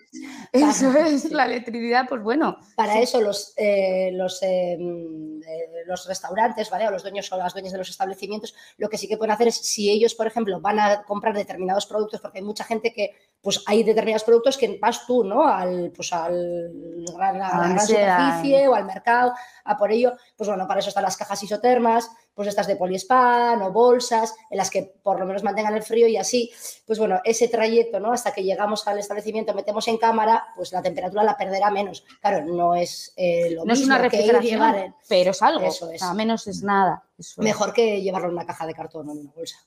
eso 0.54 0.96
es 0.96 1.24
sí. 1.24 1.30
la 1.32 1.46
electricidad, 1.46 2.06
pues 2.08 2.22
bueno, 2.22 2.58
Para 2.76 3.00
eso 3.00 3.20
los, 3.20 3.54
eh, 3.58 4.12
los, 4.14 4.42
eh, 4.44 4.78
mm, 4.80 5.42
eh, 5.42 5.84
los 5.88 6.06
restaurantes, 6.08 6.70
¿vale? 6.70 6.88
O 6.88 6.92
los 6.92 7.02
dueños 7.02 7.32
o 7.32 7.38
las 7.38 7.54
dueñas 7.54 7.72
de 7.72 7.80
los 7.80 7.90
establecimientos, 7.90 8.54
lo 8.78 8.90
que 8.90 8.98
sí 9.00 9.08
que 9.08 9.18
pueden 9.18 9.32
hacer 9.32 9.48
es, 9.48 9.56
si 9.56 9.90
ellos, 9.90 10.14
por 10.14 10.28
ejemplo, 10.28 10.62
van 10.62 10.80
a 10.80 11.02
comprar 11.04 11.34
determinados 11.36 11.88
productos, 11.88 12.22
porque 12.22 12.38
hay 12.38 12.44
mucha 12.44 12.64
gente 12.64 12.94
que, 12.94 13.12
pues 13.42 13.64
hay 13.66 13.82
determinados 13.82 14.24
productos 14.24 14.56
que 14.56 14.78
vas 14.80 15.06
tú, 15.08 15.24
¿no? 15.24 15.48
Al, 15.48 15.92
pues 15.96 16.14
al 16.14 16.72
gran, 17.16 17.42
a 17.42 17.58
la 17.58 17.68
gran 17.70 17.80
sea. 17.80 18.28
superficie 18.30 18.68
o 18.68 18.76
al 18.76 18.86
mercado, 18.86 19.34
a 19.64 19.76
por 19.78 19.92
ello, 19.92 20.14
pues 20.36 20.48
bueno, 20.50 20.68
para 20.68 20.80
eso 20.80 20.90
están 20.90 21.04
las 21.04 21.18
cajas 21.18 21.42
isotermas, 21.44 22.10
pues 22.34 22.48
estas 22.48 22.68
de 22.68 22.76
poliespan 22.76 23.62
o 23.62 23.72
bolsas, 23.72 24.36
en 24.50 24.58
las 24.58 24.70
que 24.70 24.84
por 25.02 25.20
lo 25.20 25.26
menos 25.26 25.44
mantengan 25.44 25.76
el 25.76 25.84
frío 25.84 26.08
y 26.08 26.18
así, 26.18 26.52
pues 26.86 27.00
bueno, 27.00 27.20
ese 27.24 27.48
trayecto, 27.48 28.00
¿no? 28.00 28.12
Hasta 28.12 28.32
que 28.34 28.44
llegamos 28.44 28.88
al 28.88 29.00
establecimiento, 29.00 29.54
metemos 29.54 29.88
en 29.88 29.98
cámara, 29.98 30.46
pues 30.56 30.72
la 30.72 30.82
temperatura 30.82 31.24
la 31.24 31.38
perderá 31.38 31.72
menos. 31.72 32.04
Claro, 32.22 32.46
no 32.46 32.76
es 32.76 33.14
eh, 33.16 33.52
lo 33.52 33.66
no 33.66 33.74
es 33.74 33.80
mismo 33.80 33.96
una 33.96 34.10
que 34.10 34.22
ir 34.22 34.40
llevar 34.40 34.76
en- 34.78 34.96
pero 35.08 35.32
es 35.32 35.42
algo, 35.42 35.66
Eso 35.66 35.90
es. 35.92 36.02
o 36.02 36.06
sea, 36.06 36.14
menos 36.14 36.46
es 36.48 36.62
nada. 36.64 37.04
eso 37.18 37.42
es. 37.42 37.44
mejor 37.44 37.74
que 37.74 38.02
llevarlo 38.02 38.28
en 38.28 38.34
una 38.34 38.46
caja 38.46 38.66
de 38.68 38.74
cartón 38.74 39.10
o 39.10 39.12
en 39.14 39.20
una 39.20 39.32
bolsa. 39.32 39.58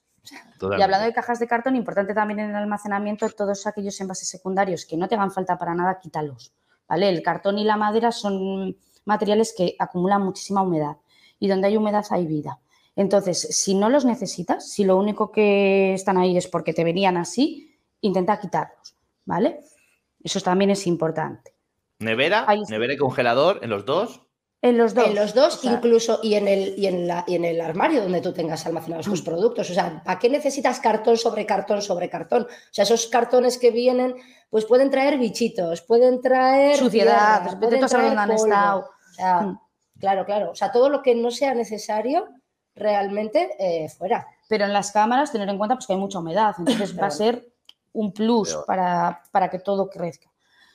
Y 0.78 0.82
hablando 0.82 1.06
de 1.06 1.14
cajas 1.14 1.38
de 1.40 1.48
cartón, 1.48 1.76
importante 1.76 2.12
también 2.12 2.40
en 2.40 2.50
el 2.50 2.56
almacenamiento, 2.56 3.28
todos 3.30 3.66
aquellos 3.66 3.98
envases 4.02 4.28
secundarios 4.28 4.84
que 4.84 4.96
no 4.98 5.08
te 5.08 5.14
hagan 5.14 5.30
falta 5.32 5.56
para 5.56 5.74
nada, 5.74 5.98
quítalos. 5.98 6.52
¿vale? 6.86 7.08
El 7.08 7.22
cartón 7.22 7.58
y 7.58 7.64
la 7.64 7.76
madera 7.76 8.12
son 8.12 8.76
materiales 9.10 9.52
que 9.56 9.74
acumulan 9.78 10.22
muchísima 10.22 10.62
humedad 10.62 10.96
y 11.38 11.48
donde 11.48 11.66
hay 11.68 11.76
humedad 11.76 12.04
hay 12.10 12.26
vida. 12.26 12.60
Entonces, 12.96 13.40
si 13.40 13.74
no 13.74 13.88
los 13.88 14.04
necesitas, 14.04 14.68
si 14.70 14.84
lo 14.84 14.96
único 14.96 15.30
que 15.30 15.94
están 15.94 16.16
ahí 16.18 16.36
es 16.36 16.48
porque 16.48 16.72
te 16.74 16.84
venían 16.84 17.16
así, 17.16 17.76
intenta 18.00 18.38
quitarlos, 18.40 18.94
¿vale? 19.24 19.60
Eso 20.22 20.40
también 20.40 20.70
es 20.70 20.86
importante. 20.86 21.54
Nevera, 21.98 22.46
nevera 22.68 22.94
y 22.94 22.96
congelador 22.96 23.60
en 23.62 23.70
los 23.70 23.84
dos. 23.84 24.22
En 24.62 24.76
los 24.76 24.92
dos. 24.94 25.06
En 25.06 25.14
los 25.14 25.34
dos, 25.34 25.56
o 25.56 25.60
sea, 25.62 25.72
incluso, 25.72 26.20
y 26.22 26.34
en, 26.34 26.46
el, 26.46 26.74
y, 26.78 26.86
en 26.86 27.06
la- 27.08 27.24
y 27.26 27.34
en 27.36 27.46
el 27.46 27.60
armario 27.62 28.02
donde 28.02 28.20
tú 28.20 28.32
tengas 28.34 28.66
almacenados 28.66 29.06
tus 29.06 29.22
productos. 29.22 29.70
O 29.70 29.74
sea, 29.74 30.02
¿para 30.04 30.18
qué 30.18 30.28
necesitas 30.28 30.80
cartón 30.80 31.16
sobre 31.16 31.46
cartón 31.46 31.80
sobre 31.80 32.10
cartón? 32.10 32.42
O 32.42 32.72
sea, 32.72 32.84
esos 32.84 33.06
cartones 33.06 33.56
que 33.56 33.70
vienen, 33.70 34.14
pues 34.50 34.66
pueden 34.66 34.90
traer 34.90 35.16
bichitos, 35.18 35.80
pueden 35.80 36.20
traer 36.20 36.76
Suciedad, 36.76 37.42
tierra, 37.42 37.58
pueden 37.60 37.86
traer 37.86 38.16
dónde 38.16 38.20
han 38.20 38.28
polvo. 38.74 38.90
Estado. 39.20 39.38
O 39.38 39.42
sea, 39.42 39.52
Mm. 39.52 39.60
claro, 40.00 40.24
claro. 40.24 40.50
O 40.50 40.54
sea, 40.54 40.72
todo 40.72 40.88
lo 40.88 41.02
que 41.02 41.14
no 41.14 41.30
sea 41.30 41.54
necesario 41.54 42.28
realmente 42.74 43.50
eh, 43.58 43.88
fuera. 43.88 44.26
Pero 44.48 44.64
en 44.64 44.72
las 44.72 44.90
cámaras, 44.92 45.32
tener 45.32 45.48
en 45.48 45.58
cuenta 45.58 45.74
pues, 45.76 45.86
que 45.86 45.92
hay 45.92 45.98
mucha 45.98 46.18
humedad, 46.18 46.54
entonces 46.58 46.94
va 47.00 47.06
a 47.06 47.10
ser 47.10 47.46
un 47.92 48.12
plus 48.12 48.50
Pero- 48.50 48.64
para, 48.66 49.22
para 49.32 49.48
que 49.50 49.58
todo 49.58 49.88
crezca. 49.88 50.28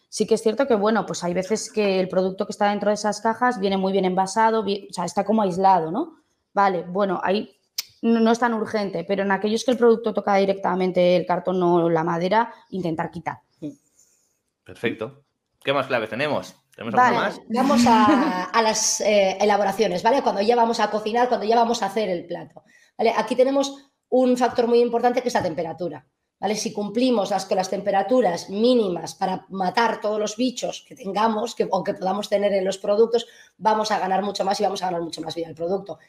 Sí 0.09 0.25
que 0.25 0.35
es 0.35 0.41
cierto 0.43 0.65
que, 0.67 0.75
bueno, 0.75 1.05
pues 1.05 1.23
hay 1.23 1.33
veces 1.33 1.69
que 1.71 1.99
el 1.99 2.07
producto 2.07 2.45
que 2.45 2.51
está 2.51 2.69
dentro 2.69 2.89
de 2.89 2.93
esas 2.93 3.19
cajas 3.19 3.59
viene 3.59 3.77
muy 3.77 3.91
bien 3.91 4.05
envasado, 4.05 4.63
bien- 4.63 4.87
o 4.89 4.93
sea, 4.93 5.03
está 5.05 5.25
como 5.25 5.41
aislado, 5.41 5.91
¿no? 5.91 6.17
Vale, 6.53 6.83
bueno, 6.83 7.19
ahí 7.23 7.57
no, 8.01 8.19
no 8.21 8.31
es 8.31 8.39
tan 8.39 8.53
urgente, 8.53 9.03
pero 9.03 9.23
en 9.23 9.31
aquellos 9.31 9.65
que 9.65 9.71
el 9.71 9.77
producto 9.77 10.13
toca 10.13 10.35
directamente 10.35 11.17
el 11.17 11.25
cartón 11.25 11.61
o 11.63 11.89
la 11.89 12.03
madera, 12.03 12.53
intentar 12.69 13.11
quitar. 13.11 13.39
Perfecto. 14.63 15.23
¿Qué 15.63 15.73
más 15.73 15.87
claves 15.87 16.09
tenemos? 16.09 16.55
Vamos 17.49 17.85
a, 17.87 18.43
a 18.53 18.61
las 18.61 19.01
eh, 19.01 19.37
elaboraciones, 19.39 20.03
¿vale? 20.03 20.21
Cuando 20.21 20.41
ya 20.41 20.55
vamos 20.55 20.79
a 20.79 20.91
cocinar, 20.91 21.27
cuando 21.29 21.45
ya 21.45 21.55
vamos 21.55 21.81
a 21.81 21.87
hacer 21.87 22.09
el 22.09 22.25
plato. 22.25 22.63
¿vale? 22.97 23.13
Aquí 23.15 23.35
tenemos 23.35 23.91
un 24.09 24.37
factor 24.37 24.67
muy 24.67 24.79
importante 24.79 25.21
que 25.21 25.29
es 25.29 25.33
la 25.33 25.43
temperatura. 25.43 26.05
¿vale? 26.39 26.55
Si 26.55 26.73
cumplimos 26.73 27.29
las, 27.31 27.45
con 27.45 27.57
las 27.57 27.69
temperaturas 27.69 28.49
mínimas 28.49 29.15
para 29.15 29.45
matar 29.49 30.01
todos 30.01 30.19
los 30.19 30.35
bichos 30.35 30.85
que 30.87 30.95
tengamos 30.95 31.55
que, 31.55 31.67
o 31.69 31.83
que 31.83 31.93
podamos 31.93 32.29
tener 32.29 32.53
en 32.53 32.65
los 32.65 32.77
productos, 32.77 33.25
vamos 33.57 33.91
a 33.91 33.99
ganar 33.99 34.21
mucho 34.21 34.43
más 34.43 34.59
y 34.59 34.63
vamos 34.63 34.81
a 34.83 34.87
ganar 34.87 35.01
mucho 35.01 35.21
más 35.21 35.35
vida 35.35 35.47
al 35.47 35.55
producto. 35.55 35.99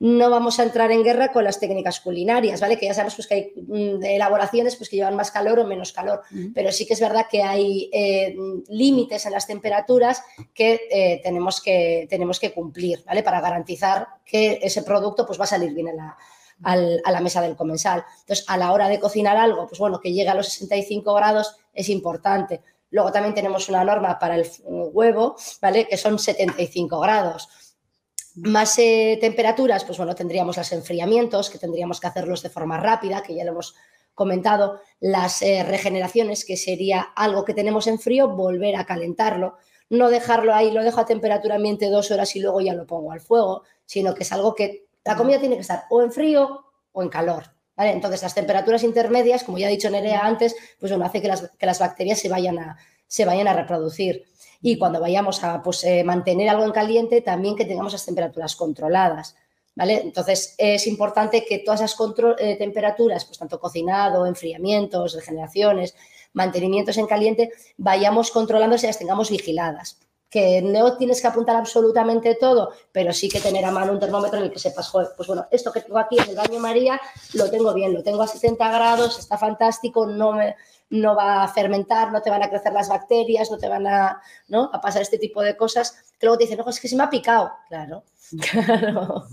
No 0.00 0.28
vamos 0.28 0.58
a 0.58 0.64
entrar 0.64 0.90
en 0.92 1.04
guerra 1.04 1.30
con 1.32 1.44
las 1.44 1.60
técnicas 1.60 2.00
culinarias, 2.00 2.60
¿vale? 2.60 2.78
Que 2.78 2.86
ya 2.86 2.94
sabemos 2.94 3.14
pues, 3.14 3.26
que 3.28 3.34
hay 3.34 3.52
mm, 3.56 4.02
elaboraciones 4.04 4.76
pues, 4.76 4.90
que 4.90 4.96
llevan 4.96 5.14
más 5.16 5.30
calor 5.30 5.60
o 5.60 5.66
menos 5.66 5.92
calor 5.92 6.22
pero 6.52 6.72
sí 6.72 6.84
que 6.86 6.94
es 6.94 7.00
verdad 7.00 7.26
que 7.30 7.42
hay 7.42 7.88
eh, 7.92 8.34
límites 8.68 9.24
en 9.26 9.32
las 9.32 9.46
temperaturas 9.46 10.22
que, 10.52 10.80
eh, 10.90 11.20
tenemos 11.22 11.60
que 11.62 12.06
tenemos 12.10 12.40
que 12.40 12.52
cumplir, 12.52 13.02
¿vale? 13.06 13.22
Para 13.22 13.40
garantizar 13.40 14.08
que 14.26 14.58
ese 14.62 14.82
producto 14.82 15.24
pues, 15.26 15.38
va 15.38 15.44
a 15.44 15.48
salir 15.48 15.72
bien 15.72 15.88
en 15.88 15.96
la- 15.96 16.16
al- 16.64 17.00
a 17.04 17.10
la 17.12 17.20
mesa 17.20 17.40
del 17.40 17.56
comensal. 17.56 18.04
Entonces, 18.20 18.44
a 18.48 18.56
la 18.56 18.72
hora 18.72 18.88
de 18.88 19.00
cocinar 19.00 19.36
algo, 19.36 19.66
pues 19.68 19.78
bueno, 19.78 20.00
que 20.00 20.12
llegue 20.12 20.28
a 20.28 20.34
los 20.34 20.48
65 20.48 21.14
grados 21.14 21.56
es 21.72 21.88
importante. 21.88 22.62
Luego 22.90 23.10
también 23.10 23.34
tenemos 23.34 23.68
una 23.68 23.84
norma 23.84 24.18
para 24.20 24.34
el 24.36 24.42
f- 24.42 24.62
huevo, 24.64 25.34
¿vale? 25.60 25.86
Que 25.88 25.96
son 25.96 26.18
75 26.18 27.00
grados. 27.00 27.48
Más 28.34 28.78
eh, 28.78 29.16
temperaturas, 29.20 29.84
pues 29.84 29.96
bueno, 29.96 30.14
tendríamos 30.14 30.56
los 30.56 30.72
enfriamientos, 30.72 31.50
que 31.50 31.58
tendríamos 31.58 32.00
que 32.00 32.08
hacerlos 32.08 32.42
de 32.42 32.50
forma 32.50 32.78
rápida, 32.78 33.22
que 33.22 33.34
ya 33.34 33.44
lo 33.44 33.52
hemos 33.52 33.76
comentado, 34.12 34.80
las 35.00 35.42
eh, 35.42 35.62
regeneraciones, 35.62 36.44
que 36.44 36.56
sería 36.56 37.00
algo 37.00 37.44
que 37.44 37.54
tenemos 37.54 37.86
en 37.86 37.98
frío, 37.98 38.28
volver 38.28 38.76
a 38.76 38.86
calentarlo, 38.86 39.56
no 39.88 40.10
dejarlo 40.10 40.54
ahí, 40.54 40.70
lo 40.72 40.82
dejo 40.82 41.00
a 41.00 41.06
temperatura 41.06 41.56
ambiente 41.56 41.90
dos 41.90 42.10
horas 42.10 42.34
y 42.34 42.40
luego 42.40 42.60
ya 42.60 42.74
lo 42.74 42.86
pongo 42.86 43.12
al 43.12 43.20
fuego, 43.20 43.62
sino 43.86 44.14
que 44.14 44.24
es 44.24 44.32
algo 44.32 44.54
que 44.54 44.86
la 45.04 45.16
comida 45.16 45.38
tiene 45.38 45.56
que 45.56 45.62
estar 45.62 45.84
o 45.90 46.02
en 46.02 46.10
frío 46.10 46.64
o 46.92 47.02
en 47.02 47.08
calor. 47.08 47.44
¿vale? 47.76 47.92
Entonces, 47.92 48.22
las 48.22 48.34
temperaturas 48.34 48.82
intermedias, 48.82 49.44
como 49.44 49.58
ya 49.58 49.66
ha 49.66 49.70
dicho 49.70 49.90
Nerea 49.90 50.26
antes, 50.26 50.56
pues 50.80 50.90
bueno, 50.90 51.04
hace 51.04 51.20
que 51.20 51.28
las, 51.28 51.50
que 51.56 51.66
las 51.66 51.78
bacterias 51.78 52.18
se 52.18 52.28
vayan 52.28 52.58
a, 52.58 52.78
se 53.14 53.24
vayan 53.24 53.46
a 53.46 53.52
reproducir. 53.52 54.24
Y 54.60 54.76
cuando 54.76 55.00
vayamos 55.00 55.44
a 55.44 55.62
pues, 55.62 55.84
eh, 55.84 56.02
mantener 56.02 56.48
algo 56.48 56.64
en 56.64 56.72
caliente, 56.72 57.20
también 57.20 57.54
que 57.54 57.64
tengamos 57.64 57.92
las 57.92 58.04
temperaturas 58.04 58.56
controladas. 58.56 59.36
¿Vale? 59.76 60.00
Entonces 60.02 60.56
es 60.58 60.88
importante 60.88 61.44
que 61.44 61.60
todas 61.60 61.80
esas 61.80 61.96
eh, 62.38 62.56
temperaturas, 62.56 63.24
pues 63.24 63.38
tanto 63.38 63.60
cocinado, 63.60 64.26
enfriamientos, 64.26 65.14
regeneraciones, 65.14 65.94
mantenimientos 66.32 66.96
en 66.96 67.06
caliente, 67.06 67.52
vayamos 67.76 68.32
controlando 68.32 68.78
si 68.78 68.88
las 68.88 68.98
tengamos 68.98 69.30
vigiladas. 69.30 70.00
Que 70.34 70.60
no 70.60 70.96
tienes 70.96 71.20
que 71.20 71.28
apuntar 71.28 71.54
absolutamente 71.54 72.34
todo, 72.34 72.72
pero 72.90 73.12
sí 73.12 73.28
que 73.28 73.38
tener 73.38 73.64
a 73.64 73.70
mano 73.70 73.92
un 73.92 74.00
termómetro 74.00 74.38
en 74.38 74.46
el 74.46 74.50
que 74.50 74.58
sepas, 74.58 74.88
joder, 74.88 75.10
pues 75.16 75.28
bueno, 75.28 75.46
esto 75.48 75.70
que 75.70 75.80
tengo 75.80 75.96
aquí 75.98 76.18
en 76.18 76.30
el 76.30 76.34
baño 76.34 76.58
María 76.58 77.00
lo 77.34 77.48
tengo 77.48 77.72
bien, 77.72 77.94
lo 77.94 78.02
tengo 78.02 78.20
a 78.20 78.26
70 78.26 78.68
grados, 78.68 79.20
está 79.20 79.38
fantástico, 79.38 80.08
no, 80.08 80.32
me, 80.32 80.56
no 80.90 81.14
va 81.14 81.44
a 81.44 81.48
fermentar, 81.48 82.10
no 82.10 82.20
te 82.20 82.30
van 82.30 82.42
a 82.42 82.50
crecer 82.50 82.72
las 82.72 82.88
bacterias, 82.88 83.48
no 83.48 83.58
te 83.58 83.68
van 83.68 83.86
a, 83.86 84.20
¿no? 84.48 84.70
a 84.72 84.80
pasar 84.80 85.02
este 85.02 85.18
tipo 85.18 85.40
de 85.40 85.56
cosas. 85.56 85.96
Que 86.18 86.26
luego 86.26 86.38
te 86.38 86.44
dicen, 86.44 86.58
no, 86.58 86.68
es 86.68 86.80
que 86.80 86.88
se 86.88 86.96
me 86.96 87.04
ha 87.04 87.10
picado. 87.10 87.52
Claro, 87.68 88.02
claro, 88.50 89.26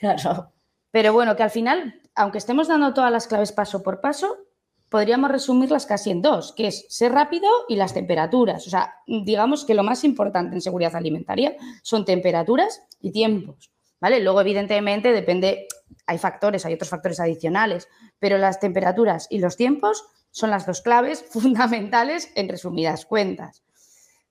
claro. 0.00 0.52
Pero 0.90 1.12
bueno, 1.12 1.36
que 1.36 1.44
al 1.44 1.50
final, 1.50 2.00
aunque 2.16 2.38
estemos 2.38 2.66
dando 2.66 2.94
todas 2.94 3.12
las 3.12 3.28
claves 3.28 3.52
paso 3.52 3.82
por 3.82 4.00
paso, 4.00 4.47
podríamos 4.88 5.30
resumirlas 5.30 5.86
casi 5.86 6.10
en 6.10 6.22
dos, 6.22 6.52
que 6.52 6.68
es 6.68 6.86
ser 6.88 7.12
rápido 7.12 7.48
y 7.68 7.76
las 7.76 7.94
temperaturas. 7.94 8.66
O 8.66 8.70
sea, 8.70 8.94
digamos 9.06 9.64
que 9.64 9.74
lo 9.74 9.82
más 9.82 10.04
importante 10.04 10.54
en 10.54 10.62
seguridad 10.62 10.96
alimentaria 10.96 11.56
son 11.82 12.04
temperaturas 12.04 12.82
y 13.00 13.12
tiempos, 13.12 13.70
¿vale? 14.00 14.20
Luego, 14.20 14.40
evidentemente, 14.40 15.12
depende, 15.12 15.66
hay 16.06 16.18
factores, 16.18 16.64
hay 16.64 16.74
otros 16.74 16.90
factores 16.90 17.20
adicionales, 17.20 17.88
pero 18.18 18.38
las 18.38 18.60
temperaturas 18.60 19.26
y 19.30 19.38
los 19.38 19.56
tiempos 19.56 20.04
son 20.30 20.50
las 20.50 20.66
dos 20.66 20.80
claves 20.80 21.24
fundamentales 21.30 22.30
en 22.34 22.48
resumidas 22.48 23.04
cuentas. 23.06 23.62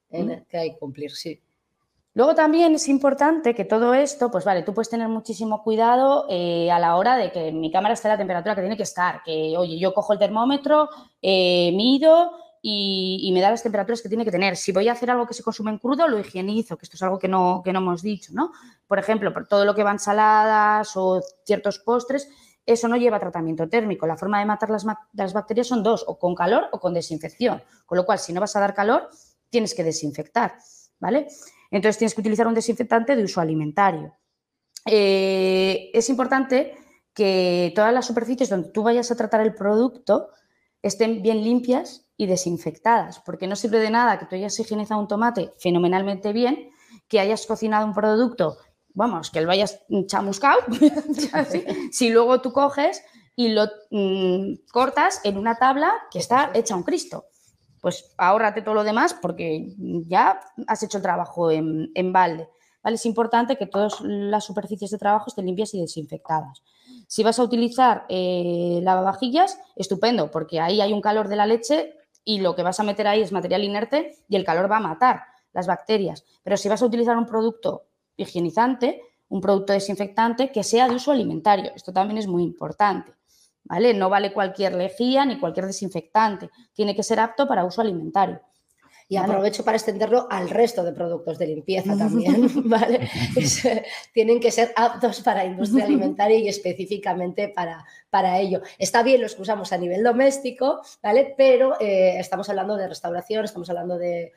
En 0.10 0.32
el 0.32 0.46
que 0.46 0.58
hay 0.58 0.72
que 0.72 0.80
cumplir, 0.80 1.12
sí. 1.12 1.42
Luego 2.18 2.34
también 2.34 2.74
es 2.74 2.88
importante 2.88 3.54
que 3.54 3.64
todo 3.64 3.94
esto, 3.94 4.32
pues 4.32 4.44
vale, 4.44 4.64
tú 4.64 4.74
puedes 4.74 4.90
tener 4.90 5.08
muchísimo 5.08 5.62
cuidado 5.62 6.26
eh, 6.32 6.72
a 6.72 6.80
la 6.80 6.96
hora 6.96 7.16
de 7.16 7.32
que 7.32 7.52
mi 7.52 7.72
cámara 7.72 7.94
esté 7.94 8.08
a 8.08 8.14
la 8.14 8.18
temperatura 8.18 8.56
que 8.56 8.62
tiene 8.62 8.76
que 8.76 8.82
estar, 8.82 9.22
que 9.22 9.56
oye, 9.56 9.78
yo 9.78 9.94
cojo 9.94 10.14
el 10.14 10.18
termómetro, 10.18 10.90
eh, 11.22 11.72
mido 11.76 12.32
y, 12.60 13.30
me 13.36 13.40
da 13.40 13.52
las 13.52 13.62
temperaturas 13.62 14.02
que 14.02 14.10
tiene 14.10 14.26
que 14.26 14.32
tener. 14.32 14.58
Si 14.58 14.72
voy 14.72 14.88
a 14.88 14.94
hacer 14.94 15.12
algo 15.12 15.28
que 15.28 15.36
se 15.36 15.44
consume 15.44 15.70
en 15.70 15.78
crudo, 15.78 16.08
lo 16.08 16.18
higienizo, 16.18 16.76
que 16.76 16.86
esto 16.86 16.96
es 16.96 17.04
algo 17.04 17.20
que 17.20 17.28
no, 17.28 17.62
que 17.64 17.72
no 17.72 17.82
hemos 17.82 18.02
dicho, 18.02 18.32
¿no? 18.34 18.52
Por 18.88 18.98
ejemplo, 18.98 19.32
por 19.32 19.48
todo 19.48 19.64
lo 19.64 19.76
que 19.76 19.84
va 19.84 19.92
ensaladas 19.92 20.98
o 20.98 21.22
ciertos 21.46 21.78
postres, 21.78 22.28
eso 22.66 22.88
no 22.88 22.98
lleva 22.98 23.20
tratamiento 23.20 23.70
térmico. 23.70 24.08
La 24.08 24.18
forma 24.18 24.40
de 24.40 24.46
matar 24.48 24.72
las, 24.72 24.88
las 25.14 25.34
bacterias 25.34 25.68
son 25.68 25.84
dos, 25.84 26.04
o 26.08 26.18
con 26.18 26.34
calor 26.34 26.66
o 26.72 26.80
con 26.80 26.96
desinfección. 26.96 27.62
Con 27.86 27.96
lo 27.96 28.08
cual, 28.08 28.18
si 28.18 28.34
no 28.34 28.42
vas 28.42 28.56
a 28.56 28.60
dar 28.60 28.74
calor, 28.74 29.08
tienes 29.52 29.76
que 29.76 29.84
desinfectar, 29.84 30.56
¿vale? 31.00 31.28
Entonces 31.72 31.98
tienes 31.98 32.14
que 32.16 32.22
utilizar 32.22 32.48
un 32.48 32.54
desinfectante 32.54 33.16
de 33.16 33.24
uso 33.24 33.42
alimentario. 33.42 34.14
eh, 34.86 35.90
es 35.94 36.10
importante 36.10 36.76
que 37.14 37.74
todas 37.76 37.94
las 37.94 38.06
superficies 38.06 38.50
donde 38.50 38.70
tú 38.70 38.84
vayas 38.84 39.12
a 39.12 39.16
tratar 39.16 39.42
el 39.42 39.56
producto 39.56 40.30
estén 40.82 41.22
bien 41.24 41.44
limpias 41.44 42.06
y 42.16 42.28
desinfectadas, 42.28 43.20
porque 43.20 43.48
no 43.48 43.56
sirve 43.56 43.80
de 43.80 43.90
nada 43.90 44.20
que 44.20 44.26
tú 44.26 44.36
hayas 44.36 44.60
higienizado 44.60 45.02
un 45.02 45.08
tomate 45.08 45.52
fenomenalmente 45.58 46.32
bien, 46.32 46.70
que 47.08 47.20
hayas 47.20 47.46
cocinado 47.46 47.86
un 47.86 47.94
producto, 47.94 48.58
vamos, 48.94 49.32
que 49.32 49.42
lo 49.42 49.52
hayas 49.52 49.80
chamuscado, 50.08 50.60
si 51.92 52.10
luego 52.10 52.42
tú 52.42 52.52
coges 52.52 53.04
y 53.36 53.50
lo 53.50 53.66
mm, 53.92 54.66
cortas 54.72 55.22
en 55.24 55.38
una 55.38 55.56
tabla 55.56 55.94
que 56.12 56.20
está 56.20 56.52
hecha 56.54 56.76
un 56.76 56.84
Cristo. 56.84 57.26
Pues 57.82 58.14
ahórrate 58.18 58.62
todo 58.62 58.76
lo 58.76 58.84
demás 58.84 59.14
porque 59.14 59.74
ya 60.08 60.40
has 60.68 60.84
hecho 60.84 60.98
el 60.98 61.04
trabajo 61.04 61.52
en, 61.52 61.92
en 61.94 62.12
balde. 62.12 62.50
¿vale? 62.84 62.96
Es 62.96 63.06
importante 63.06 63.58
que 63.58 63.68
todas 63.68 64.02
las 64.02 64.46
superficies 64.46 64.92
de 64.92 64.98
trabajo 64.98 65.26
estén 65.28 65.46
limpias 65.46 65.74
y 65.74 65.82
desinfectadas. 65.82 66.64
Si 67.08 67.24
vas 67.24 67.40
a 67.40 67.44
utilizar 67.44 68.06
eh, 68.10 68.80
lavavajillas, 68.84 69.60
estupendo, 69.76 70.32
porque 70.32 70.60
ahí 70.60 70.82
hay 70.82 70.94
un 70.94 71.02
calor 71.02 71.28
de 71.28 71.36
la 71.36 71.46
leche 71.46 71.94
y 72.24 72.40
lo 72.40 72.56
que 72.56 72.64
vas 72.64 72.80
a 72.80 72.84
meter 72.84 73.08
ahí 73.08 73.22
es 73.22 73.32
material 73.32 73.64
inerte 73.64 74.18
y 74.28 74.36
el 74.36 74.44
calor 74.44 74.70
va 74.70 74.78
a 74.78 74.82
matar 74.82 75.24
las 75.54 75.68
bacterias. 75.68 76.26
Pero 76.44 76.58
si 76.58 76.68
vas 76.68 76.82
a 76.82 76.86
utilizar 76.86 77.18
un 77.18 77.26
producto 77.26 77.88
higienizante, 78.18 79.02
un 79.30 79.42
producto 79.42 79.74
desinfectante 79.74 80.52
que 80.52 80.64
sea 80.64 80.88
de 80.88 80.96
uso 80.96 81.12
alimentario, 81.12 81.72
esto 81.76 81.94
también 81.94 82.18
es 82.18 82.28
muy 82.28 82.44
importante. 82.44 83.17
¿Vale? 83.70 83.94
No 83.94 84.10
vale 84.10 84.34
cualquier 84.34 84.76
lejía 84.76 85.26
ni 85.26 85.40
cualquier 85.40 85.68
desinfectante, 85.68 86.50
tiene 86.74 86.96
que 86.96 87.04
ser 87.04 87.20
apto 87.20 87.48
para 87.48 87.66
uso 87.66 87.82
alimentario. 87.82 88.42
Y 89.10 89.16
aprovecho 89.16 89.64
para 89.64 89.78
extenderlo 89.78 90.28
al 90.30 90.50
resto 90.50 90.84
de 90.84 90.92
productos 90.92 91.38
de 91.38 91.48
limpieza 91.48 91.98
también, 91.98 92.50
¿vale? 92.70 93.10
tienen 94.14 94.40
que 94.42 94.52
ser 94.52 94.74
aptos 94.76 95.22
para 95.22 95.46
industria 95.46 95.86
alimentaria 95.86 96.38
y 96.38 96.50
específicamente 96.50 97.48
para, 97.48 97.86
para 98.10 98.40
ello. 98.40 98.62
Está 98.78 99.04
bien 99.04 99.22
los 99.22 99.36
que 99.36 99.44
usamos 99.44 99.72
a 99.74 99.78
nivel 99.78 100.04
doméstico, 100.04 100.82
¿vale? 101.04 101.36
Pero 101.38 101.80
eh, 101.80 102.20
estamos 102.20 102.50
hablando 102.50 102.76
de 102.76 102.88
restauración, 102.88 103.46
estamos 103.46 103.70
hablando 103.70 103.98
de, 103.98 104.34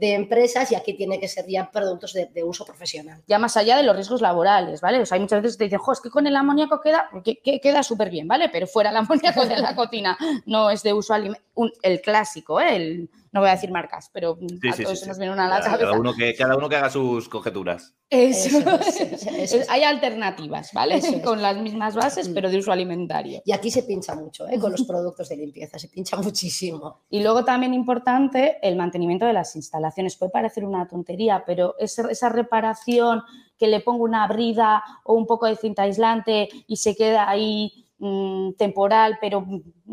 empresas 0.00 0.70
y 0.72 0.74
aquí 0.74 0.94
tiene 0.94 1.18
que 1.18 1.28
ser 1.28 1.46
ya 1.46 1.70
productos 1.70 2.12
de, 2.12 2.44
uso 2.44 2.64
profesional. 2.64 3.22
Ya 3.26 3.38
más 3.38 3.56
allá 3.56 3.76
de 3.76 3.82
los 3.82 3.94
riesgos 3.94 4.20
laborales, 4.20 4.80
¿vale? 4.80 5.00
O 5.00 5.06
sea, 5.06 5.16
hay 5.16 5.20
muchas 5.20 5.42
veces 5.42 5.56
que 5.56 5.58
te 5.58 5.64
dicen, 5.64 5.80
jo, 5.80 5.92
es 5.92 6.00
que 6.00 6.10
con 6.10 6.26
el 6.26 6.36
amoníaco 6.36 6.80
queda, 6.80 7.10
que, 7.24 7.60
queda 7.60 7.82
súper 7.82 8.10
bien, 8.10 8.28
¿vale? 8.28 8.48
Pero 8.48 8.66
fuera 8.66 8.90
el 8.90 8.96
amoníaco 8.96 9.44
de 9.44 9.58
la 9.58 9.74
cocina 9.76 10.16
no 10.46 10.70
es 10.70 10.82
de 10.82 10.92
uso 10.92 11.14
alimentario. 11.14 11.48
El 11.82 12.00
clásico, 12.00 12.60
¿eh? 12.60 12.76
El, 12.76 13.10
no 13.32 13.40
voy 13.40 13.48
a 13.48 13.52
decir 13.52 13.70
marcas, 13.70 14.10
pero 14.12 14.38
a 14.38 14.82
todos 14.82 15.06
nos 15.06 15.18
viene 15.18 15.32
una 15.32 15.46
a 15.46 15.48
la 15.48 15.60
cabeza. 15.60 15.78
Cada 15.78 15.98
uno, 15.98 16.14
que, 16.14 16.34
cada 16.34 16.56
uno 16.56 16.68
que 16.68 16.76
haga 16.76 16.90
sus 16.90 17.28
conjeturas. 17.28 17.94
Eso, 18.10 18.58
hay 19.68 19.82
alternativas, 19.82 20.72
¿vale? 20.72 21.00
Con 21.22 21.42
las 21.42 21.56
mismas 21.58 21.94
bases, 21.94 22.28
pero 22.30 22.50
de 22.50 22.58
uso 22.58 22.72
alimentario. 22.72 23.42
Y 23.44 23.52
aquí 23.52 23.70
se 23.70 23.82
pincha 23.82 24.14
mucho, 24.14 24.48
¿eh? 24.48 24.58
Con 24.58 24.72
los 24.72 24.82
productos 24.86 25.28
de 25.28 25.36
limpieza, 25.36 25.78
se 25.78 25.88
pincha 25.88 26.16
muchísimo. 26.16 27.02
Y 27.10 27.22
luego 27.22 27.44
también 27.44 27.74
importante 27.74 28.58
el 28.62 28.76
mantenimiento 28.76 29.26
de 29.26 29.34
las 29.34 29.54
instalaciones. 29.56 30.16
Puede 30.16 30.32
parecer 30.32 30.64
una 30.64 30.88
tontería, 30.88 31.44
pero 31.46 31.74
esa, 31.78 32.10
esa 32.10 32.28
reparación 32.30 33.22
que 33.58 33.66
le 33.66 33.80
pongo 33.80 34.04
una 34.04 34.26
brida 34.26 34.82
o 35.04 35.14
un 35.14 35.26
poco 35.26 35.46
de 35.46 35.56
cinta 35.56 35.82
aislante 35.82 36.48
y 36.66 36.76
se 36.76 36.96
queda 36.96 37.28
ahí 37.28 37.86
mm, 37.98 38.52
temporal, 38.52 39.18
pero 39.20 39.44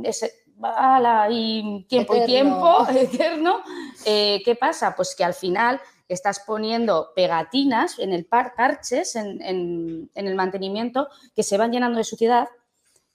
ese, 0.04 0.32
y 1.30 1.86
tiempo 1.88 2.15
y 2.15 2.26
tiempo 2.26 2.88
eterno, 2.96 3.62
eh, 4.06 4.41
¿qué 4.44 4.56
pasa? 4.56 4.96
Pues 4.96 5.15
que 5.15 5.24
al 5.24 5.34
final 5.34 5.80
estás 6.08 6.41
poniendo 6.46 7.10
pegatinas 7.15 8.00
en 8.00 8.13
el 8.13 8.26
par, 8.26 8.54
parches 8.56 9.15
en, 9.15 9.41
en, 9.41 10.10
el 10.13 10.36
mantenimiento 10.36 11.08
que 11.36 11.44
se 11.44 11.58
van 11.58 11.72
llenando 11.72 11.98
de 11.98 12.04
suciedad, 12.04 12.48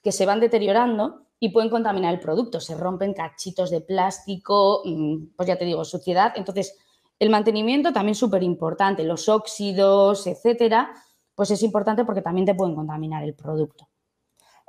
que 0.02 0.12
se 0.12 0.26
van 0.26 0.40
deteriorando 0.40 1.26
y 1.38 1.50
pueden 1.50 1.70
contaminar 1.70 2.12
el 2.14 2.20
producto. 2.20 2.60
Se 2.60 2.74
rompen 2.74 3.14
cachitos 3.14 3.70
de 3.70 3.80
plástico, 3.80 4.82
mm, 4.84 5.36
pues 5.36 5.48
ya 5.48 5.56
te 5.56 5.64
digo, 5.64 5.84
suciedad. 5.84 6.32
Entonces, 6.36 6.76
el 7.18 7.30
mantenimiento 7.30 7.92
también 7.92 8.12
es 8.12 8.18
súper 8.18 8.42
importante. 8.42 9.04
Los 9.04 9.28
óxidos, 9.28 10.26
etcétera, 10.26 10.90
pues 11.34 11.50
es 11.50 11.62
importante 11.62 12.04
porque 12.04 12.22
también 12.22 12.46
te 12.46 12.54
pueden 12.54 12.74
contaminar 12.74 13.24
el 13.24 13.34
producto. 13.34 13.89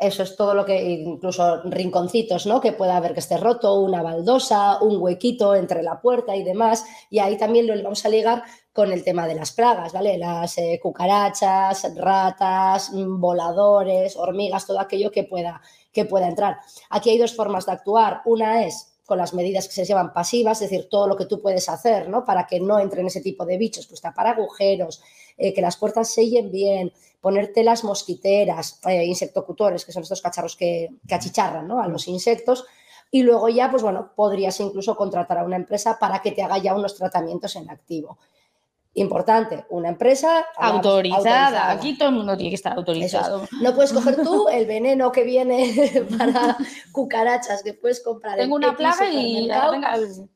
Eso 0.01 0.23
es 0.23 0.35
todo 0.35 0.55
lo 0.55 0.65
que, 0.65 0.81
incluso 0.81 1.61
rinconcitos, 1.63 2.47
¿no? 2.47 2.59
Que 2.59 2.71
pueda 2.71 2.97
haber 2.97 3.13
que 3.13 3.19
esté 3.19 3.37
roto, 3.37 3.79
una 3.79 4.01
baldosa, 4.01 4.81
un 4.81 4.99
huequito 4.99 5.53
entre 5.53 5.83
la 5.83 6.01
puerta 6.01 6.35
y 6.35 6.41
demás. 6.41 6.83
Y 7.11 7.19
ahí 7.19 7.37
también 7.37 7.67
lo 7.67 7.83
vamos 7.83 8.03
a 8.03 8.09
ligar 8.09 8.43
con 8.73 8.91
el 8.91 9.03
tema 9.03 9.27
de 9.27 9.35
las 9.35 9.51
plagas, 9.51 9.93
¿vale? 9.93 10.17
Las 10.17 10.57
eh, 10.57 10.79
cucarachas, 10.81 11.95
ratas, 11.95 12.91
mm, 12.91 13.19
voladores, 13.21 14.17
hormigas, 14.17 14.65
todo 14.65 14.79
aquello 14.79 15.11
que 15.11 15.23
pueda, 15.23 15.61
que 15.93 16.05
pueda 16.05 16.27
entrar. 16.27 16.57
Aquí 16.89 17.11
hay 17.11 17.19
dos 17.19 17.35
formas 17.35 17.67
de 17.67 17.73
actuar. 17.73 18.21
Una 18.25 18.65
es 18.65 18.90
con 19.11 19.17
las 19.17 19.33
medidas 19.33 19.67
que 19.67 19.73
se 19.73 19.83
llaman 19.83 20.13
pasivas, 20.13 20.61
es 20.61 20.69
decir, 20.69 20.87
todo 20.89 21.05
lo 21.05 21.17
que 21.17 21.25
tú 21.25 21.41
puedes 21.41 21.67
hacer, 21.67 22.07
¿no? 22.07 22.23
Para 22.23 22.47
que 22.47 22.61
no 22.61 22.79
entren 22.79 23.07
ese 23.07 23.19
tipo 23.19 23.45
de 23.45 23.57
bichos, 23.57 23.85
pues 23.85 23.99
tapar 23.99 24.25
agujeros, 24.27 25.03
eh, 25.37 25.53
que 25.53 25.59
las 25.59 25.75
puertas 25.75 26.13
sellen 26.13 26.49
bien, 26.49 26.93
ponerte 27.19 27.61
las 27.65 27.83
mosquiteras, 27.83 28.79
eh, 28.87 29.03
insectocutores, 29.03 29.83
que 29.83 29.91
son 29.91 30.03
estos 30.03 30.21
cacharros 30.21 30.55
que, 30.55 30.91
achicharran 31.11 31.69
a 31.71 31.89
los 31.89 32.07
insectos. 32.07 32.63
Y 33.11 33.23
luego 33.23 33.49
ya, 33.49 33.69
pues 33.69 33.83
bueno, 33.83 34.13
podrías 34.15 34.57
incluso 34.61 34.95
contratar 34.95 35.39
a 35.39 35.43
una 35.43 35.57
empresa 35.57 35.99
para 35.99 36.21
que 36.21 36.31
te 36.31 36.41
haga 36.41 36.57
ya 36.59 36.73
unos 36.73 36.95
tratamientos 36.95 37.57
en 37.57 37.69
activo. 37.69 38.17
Importante, 38.93 39.65
una 39.69 39.87
empresa 39.87 40.45
autorizada. 40.57 41.71
Aquí 41.71 41.97
todo 41.97 42.09
el 42.09 42.15
mundo 42.15 42.35
tiene 42.35 42.49
que 42.49 42.55
estar 42.55 42.73
autorizado. 42.73 43.47
No 43.61 43.73
puedes 43.73 43.93
coger 43.93 44.17
tú 44.21 44.49
el 44.49 44.65
veneno 44.65 45.13
que 45.13 45.23
viene 45.23 45.73
para 46.17 46.57
cucarachas 46.91 47.63
que 47.63 47.73
puedes 47.73 48.03
comprar. 48.03 48.37
Tengo 48.37 48.55
una 48.55 48.75
plaga 48.75 49.09
y, 49.09 49.49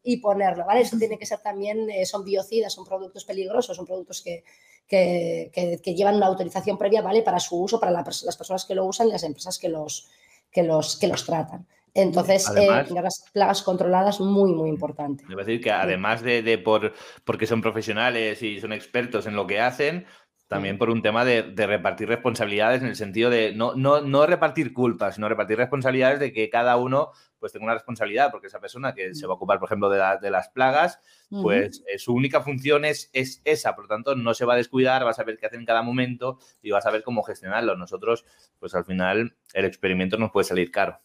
y 0.03 0.17
ponerlo, 0.17 0.65
¿vale? 0.65 0.81
Eso 0.81 0.97
tiene 0.97 1.17
que 1.17 1.25
ser 1.25 1.39
también, 1.39 1.89
eh, 1.89 2.05
son 2.05 2.23
biocidas, 2.23 2.71
son 2.71 2.85
productos 2.85 3.25
peligrosos, 3.25 3.75
son 3.75 3.85
productos 3.85 4.21
que, 4.21 4.45
que, 4.87 5.93
llevan 5.93 6.15
una 6.15 6.27
autorización 6.27 6.77
previa, 6.77 7.01
¿vale? 7.01 7.23
Para 7.23 7.41
su 7.41 7.61
uso, 7.61 7.77
para 7.77 7.91
las 7.91 8.37
personas 8.37 8.63
que 8.63 8.75
lo 8.75 8.85
usan 8.85 9.09
y 9.09 9.11
las 9.11 9.23
empresas 9.23 9.59
que 9.59 9.67
los, 9.67 10.07
que 10.49 10.63
los, 10.63 10.95
que 10.95 11.07
los 11.07 11.25
tratan. 11.25 11.67
Entonces, 11.95 12.51
eh, 12.58 12.67
las 12.91 13.23
plagas 13.34 13.63
controladas, 13.63 14.19
muy, 14.19 14.53
muy 14.53 14.69
importante. 14.69 15.23
Debo 15.29 15.39
decir 15.39 15.62
que 15.62 15.71
además 15.71 16.21
de, 16.21 16.43
de, 16.43 16.58
por 16.58 16.93
porque 17.23 17.47
son 17.47 17.62
profesionales 17.62 18.43
y 18.43 18.60
son 18.60 18.73
expertos 18.73 19.25
en 19.27 19.36
lo 19.36 19.47
que 19.47 19.62
hacen, 19.62 20.05
también 20.47 20.77
por 20.77 20.89
un 20.89 21.01
tema 21.01 21.25
de, 21.25 21.41
repartir 21.55 22.08
responsabilidades 22.08 22.81
en 22.81 22.89
el 22.89 22.95
sentido 22.95 23.29
de 23.29 23.53
no, 23.55 23.73
no, 23.75 24.01
no, 24.01 24.25
repartir 24.27 24.73
culpas, 24.73 25.15
sino 25.15 25.27
repartir 25.27 25.58
responsabilidades 25.58 26.19
de 26.19 26.34
que 26.34 26.49
cada 26.49 26.77
uno 26.77 27.12
pues 27.39 27.51
tenga 27.51 27.65
una 27.65 27.73
responsabilidad, 27.73 28.29
porque 28.29 28.47
esa 28.47 28.60
persona 28.60 28.93
que 28.93 29.15
se 29.15 29.25
va 29.25 29.34
a 29.34 29.36
ocupar, 29.38 29.60
por 29.60 29.67
ejemplo, 29.67 29.89
de, 29.89 30.01
de 30.21 30.29
las 30.29 30.49
plagas, 30.49 30.99
pues 31.29 31.84
eh, 31.88 31.97
su 31.97 32.13
única 32.13 32.41
función 32.41 32.86
es, 32.86 33.10
es, 33.13 33.41
esa, 33.45 33.73
por 33.73 33.86
lo 33.86 33.88
tanto 33.88 34.15
no 34.15 34.34
se 34.34 34.45
va 34.45 34.53
a 34.53 34.58
descuidar, 34.58 35.05
va 35.05 35.12
a 35.12 35.13
saber 35.13 35.38
qué 35.38 35.45
hacer 35.45 35.60
en 35.60 35.65
cada 35.65 35.81
momento 35.81 36.39
y 36.62 36.71
va 36.71 36.79
a 36.79 36.81
saber 36.81 37.03
cómo 37.03 37.23
gestionarlo. 37.23 37.75
Nosotros, 37.75 38.25
pues 38.60 38.75
al 38.75 38.86
final, 38.86 39.36
el 39.53 39.65
experimento 39.65 40.17
nos 40.17 40.31
puede 40.31 40.45
salir 40.45 40.71
caro. 40.71 40.99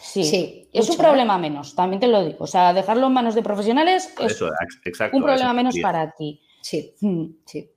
Sí, 0.00 0.68
es 0.72 0.88
un 0.88 0.96
problema 0.96 1.38
menos, 1.38 1.74
también 1.74 2.00
te 2.00 2.08
lo 2.08 2.24
digo. 2.24 2.44
O 2.44 2.46
sea, 2.46 2.72
dejarlo 2.72 3.06
en 3.06 3.12
manos 3.12 3.34
de 3.34 3.42
profesionales 3.42 4.12
es 4.18 4.40
un 5.12 5.22
problema 5.22 5.52
menos 5.52 5.74
para 5.80 6.12
ti. 6.12 6.40
Sí, 6.60 6.94
mm. 7.00 7.24
sí. 7.44 7.70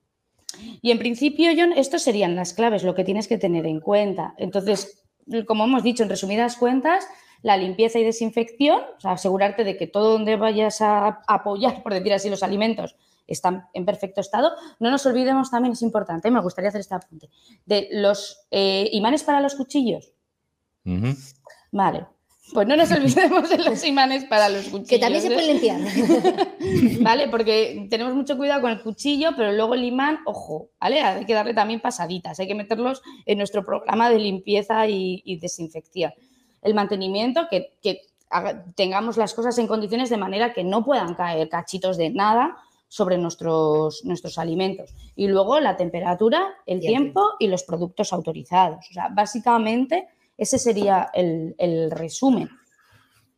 Y 0.81 0.91
en 0.91 0.99
principio, 0.99 1.51
John, 1.55 1.73
estos 1.73 2.01
serían 2.01 2.35
las 2.35 2.53
claves, 2.53 2.83
lo 2.83 2.95
que 2.95 3.03
tienes 3.03 3.27
que 3.27 3.37
tener 3.37 3.65
en 3.65 3.79
cuenta. 3.79 4.33
Entonces, 4.37 5.03
como 5.45 5.65
hemos 5.65 5.83
dicho, 5.83 6.03
en 6.03 6.09
resumidas 6.09 6.57
cuentas, 6.57 7.07
la 7.41 7.57
limpieza 7.57 7.99
y 7.99 8.03
desinfección, 8.03 8.81
o 8.97 8.99
sea, 8.99 9.11
asegurarte 9.11 9.63
de 9.63 9.77
que 9.77 9.87
todo 9.87 10.11
donde 10.11 10.35
vayas 10.35 10.81
a 10.81 11.21
apoyar, 11.27 11.83
por 11.83 11.93
decir 11.93 12.13
así, 12.13 12.29
los 12.29 12.43
alimentos 12.43 12.95
están 13.27 13.67
en 13.73 13.85
perfecto 13.85 14.21
estado. 14.21 14.51
No 14.79 14.91
nos 14.91 15.05
olvidemos 15.05 15.51
también, 15.51 15.73
es 15.73 15.81
importante, 15.81 16.31
me 16.31 16.41
gustaría 16.41 16.69
hacer 16.69 16.81
este 16.81 16.95
apunte, 16.95 17.29
de 17.65 17.87
los 17.91 18.47
eh, 18.51 18.89
imanes 18.91 19.23
para 19.23 19.41
los 19.41 19.55
cuchillos. 19.55 20.11
Vale, 21.71 22.05
pues 22.53 22.67
no 22.67 22.75
nos 22.75 22.91
olvidemos 22.91 23.49
de 23.49 23.57
los 23.59 23.83
imanes 23.85 24.25
para 24.25 24.49
los 24.49 24.65
cuchillos. 24.69 24.89
Que 24.89 24.99
también 24.99 25.21
se 25.21 25.31
pueden 25.31 25.47
limpiar. 25.47 25.81
¿Vale? 27.01 27.27
Porque 27.27 27.87
tenemos 27.89 28.15
mucho 28.15 28.37
cuidado 28.37 28.61
con 28.61 28.71
el 28.71 28.81
cuchillo, 28.81 29.31
pero 29.37 29.51
luego 29.51 29.75
el 29.75 29.83
imán, 29.83 30.19
ojo, 30.25 30.69
¿vale? 30.79 31.01
Hay 31.01 31.25
que 31.25 31.33
darle 31.33 31.53
también 31.53 31.79
pasaditas, 31.79 32.39
hay 32.39 32.47
que 32.47 32.55
meterlos 32.55 33.01
en 33.25 33.37
nuestro 33.37 33.63
programa 33.63 34.09
de 34.09 34.19
limpieza 34.19 34.87
y, 34.87 35.37
desinfección. 35.39 36.11
El 36.61 36.73
mantenimiento, 36.73 37.47
que, 37.49 37.77
tengamos 38.75 39.17
las 39.17 39.33
cosas 39.33 39.57
en 39.57 39.67
condiciones 39.67 40.09
de 40.11 40.17
manera 40.17 40.53
que 40.53 40.63
no 40.63 40.85
puedan 40.85 41.15
caer 41.15 41.49
cachitos 41.49 41.97
de 41.97 42.11
nada 42.11 42.57
sobre 42.87 43.17
nuestros, 43.17 44.05
nuestros 44.05 44.37
alimentos. 44.37 44.93
Y 45.15 45.27
luego 45.27 45.59
la 45.59 45.77
temperatura, 45.77 46.47
el 46.67 46.79
tiempo 46.79 47.21
y 47.39 47.47
los 47.47 47.63
productos 47.63 48.13
autorizados. 48.13 48.85
O 48.89 48.93
sea, 48.93 49.09
básicamente 49.09 50.07
ese 50.39 50.57
sería 50.57 51.09
el, 51.13 51.91
resumen. 51.91 52.49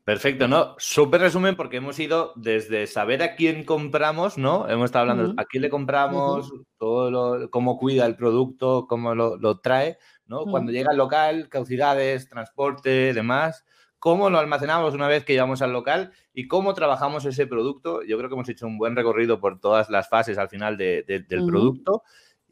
Perfecto, 0.03 0.47
¿no? 0.47 0.75
Súper 0.77 1.21
resumen 1.21 1.55
porque 1.55 1.77
hemos 1.77 1.99
ido 1.99 2.33
desde 2.35 2.87
saber 2.87 3.21
a 3.21 3.35
quién 3.35 3.63
compramos, 3.65 4.37
¿no? 4.37 4.67
Hemos 4.67 4.85
estado 4.85 5.03
hablando 5.03 5.31
Ujú. 5.31 5.33
a 5.41 5.45
quién 5.45 5.61
le 5.61 5.69
compramos, 5.69 6.51
todo 6.77 7.11
lo, 7.11 7.49
cómo 7.51 7.77
cuida 7.77 8.05
el 8.05 8.15
producto, 8.15 8.87
cómo 8.87 9.13
lo, 9.13 9.37
lo 9.37 9.59
trae, 9.59 9.97
¿no? 10.25 10.41
Ujú. 10.41 10.51
Cuando 10.51 10.71
llega 10.71 10.91
al 10.91 10.97
local, 10.97 11.49
causidades, 11.49 12.29
transporte, 12.29 13.13
demás, 13.13 13.63
cómo 13.99 14.31
lo 14.31 14.39
almacenamos 14.39 14.95
una 14.95 15.07
vez 15.07 15.23
que 15.23 15.33
llegamos 15.33 15.61
al 15.61 15.71
local 15.73 16.11
y 16.33 16.47
cómo 16.47 16.73
trabajamos 16.73 17.23
ese 17.25 17.45
producto. 17.45 18.01
Yo 18.03 18.17
creo 18.17 18.29
que 18.29 18.35
hemos 18.35 18.49
hecho 18.49 18.65
un 18.65 18.79
buen 18.79 18.95
recorrido 18.95 19.39
por 19.39 19.59
todas 19.59 19.89
las 19.91 20.09
fases 20.09 20.39
al 20.39 20.49
final 20.49 20.77
de- 20.77 21.03
de- 21.07 21.19
del 21.19 21.45
producto. 21.45 22.01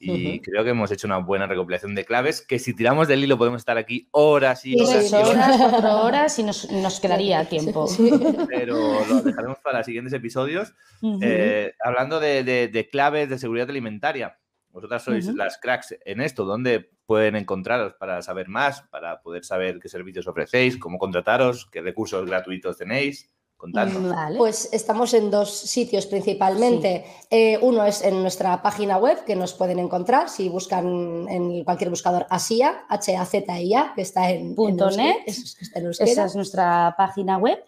Y 0.01 0.39
creo 0.41 0.63
que 0.63 0.69
hemos 0.69 0.91
hecho 0.91 1.07
una 1.07 1.17
buena 1.17 1.45
recopilación 1.47 1.93
de 1.95 2.05
claves, 2.05 2.41
que 2.41 2.57
si 2.59 2.73
tiramos 2.73 3.07
del 3.07 3.23
hilo 3.23 3.37
podemos 3.37 3.59
estar 3.59 3.77
aquí 3.77 4.07
horas 4.11 4.65
y 4.65 4.73
Sí, 4.73 4.79
horas 4.81 4.93
Tres 4.93 5.11
y 5.11 5.15
horas. 5.15 5.57
cuatro 5.69 6.01
horas 6.03 6.39
y 6.39 6.43
nos, 6.43 6.71
nos 6.71 6.99
quedaría 6.99 7.43
tiempo. 7.45 7.87
Sí. 7.87 8.09
pero 8.47 9.05
lo 9.07 9.21
dejaremos 9.21 9.57
para 9.59 9.83
siguientes 9.83 10.13
episodios. 10.13 10.73
Eh, 11.21 11.73
hablando 11.83 12.19
de, 12.19 12.43
de- 12.43 12.67
de 12.69 12.89
claves 12.89 13.29
de 13.29 13.37
seguridad 13.37 13.69
alimentaria, 13.69 14.37
vosotras 14.71 15.03
sois 15.03 15.25
las 15.35 15.57
cracks 15.57 15.95
en 16.05 16.21
esto. 16.21 16.45
¿Dónde 16.45 16.91
pueden 17.05 17.35
encontraros 17.35 17.93
para 17.95 18.21
saber 18.21 18.47
más, 18.47 18.83
para 18.83 19.21
poder 19.21 19.43
saber 19.43 19.79
qué 19.79 19.89
servicios 19.89 20.27
ofrecéis, 20.27 20.77
cómo 20.77 20.97
contrataros, 20.99 21.67
qué 21.71 21.81
recursos 21.81 22.25
gratuitos 22.25 22.77
tenéis? 22.77 23.29
Contadnos. 23.59 24.15
Vale. 24.15 24.37
Pues 24.37 24.69
estamos 24.71 25.13
en 25.13 25.29
dos 25.29 25.51
sitios 25.51 26.05
principalmente. 26.05 27.03
Eh, 27.29 27.59
uno 27.61 27.83
es 27.83 28.01
en 28.01 28.21
nuestra 28.21 28.61
página 28.61 28.97
web 28.97 29.25
que 29.25 29.35
nos 29.35 29.53
pueden 29.53 29.79
encontrar 29.79 30.29
si 30.29 30.47
buscan 30.47 31.27
en 31.27 31.65
cualquier 31.65 31.89
buscador 31.89 32.25
ASIA, 32.29 32.85
H-A-Z-I-A, 32.87 33.91
que 33.95 34.01
está 34.01 34.29
en, 34.31 34.55
Punto 34.55 34.89
en 34.91 34.95
net. 34.95 35.15
es- 35.25 35.55
que 35.55 35.65
está 35.65 35.79
en 35.79 35.85
euskera. 35.87 36.09
Esa 36.09 36.25
es 36.25 36.35
nuestra 36.37 36.95
página 36.97 37.37
web. 37.37 37.61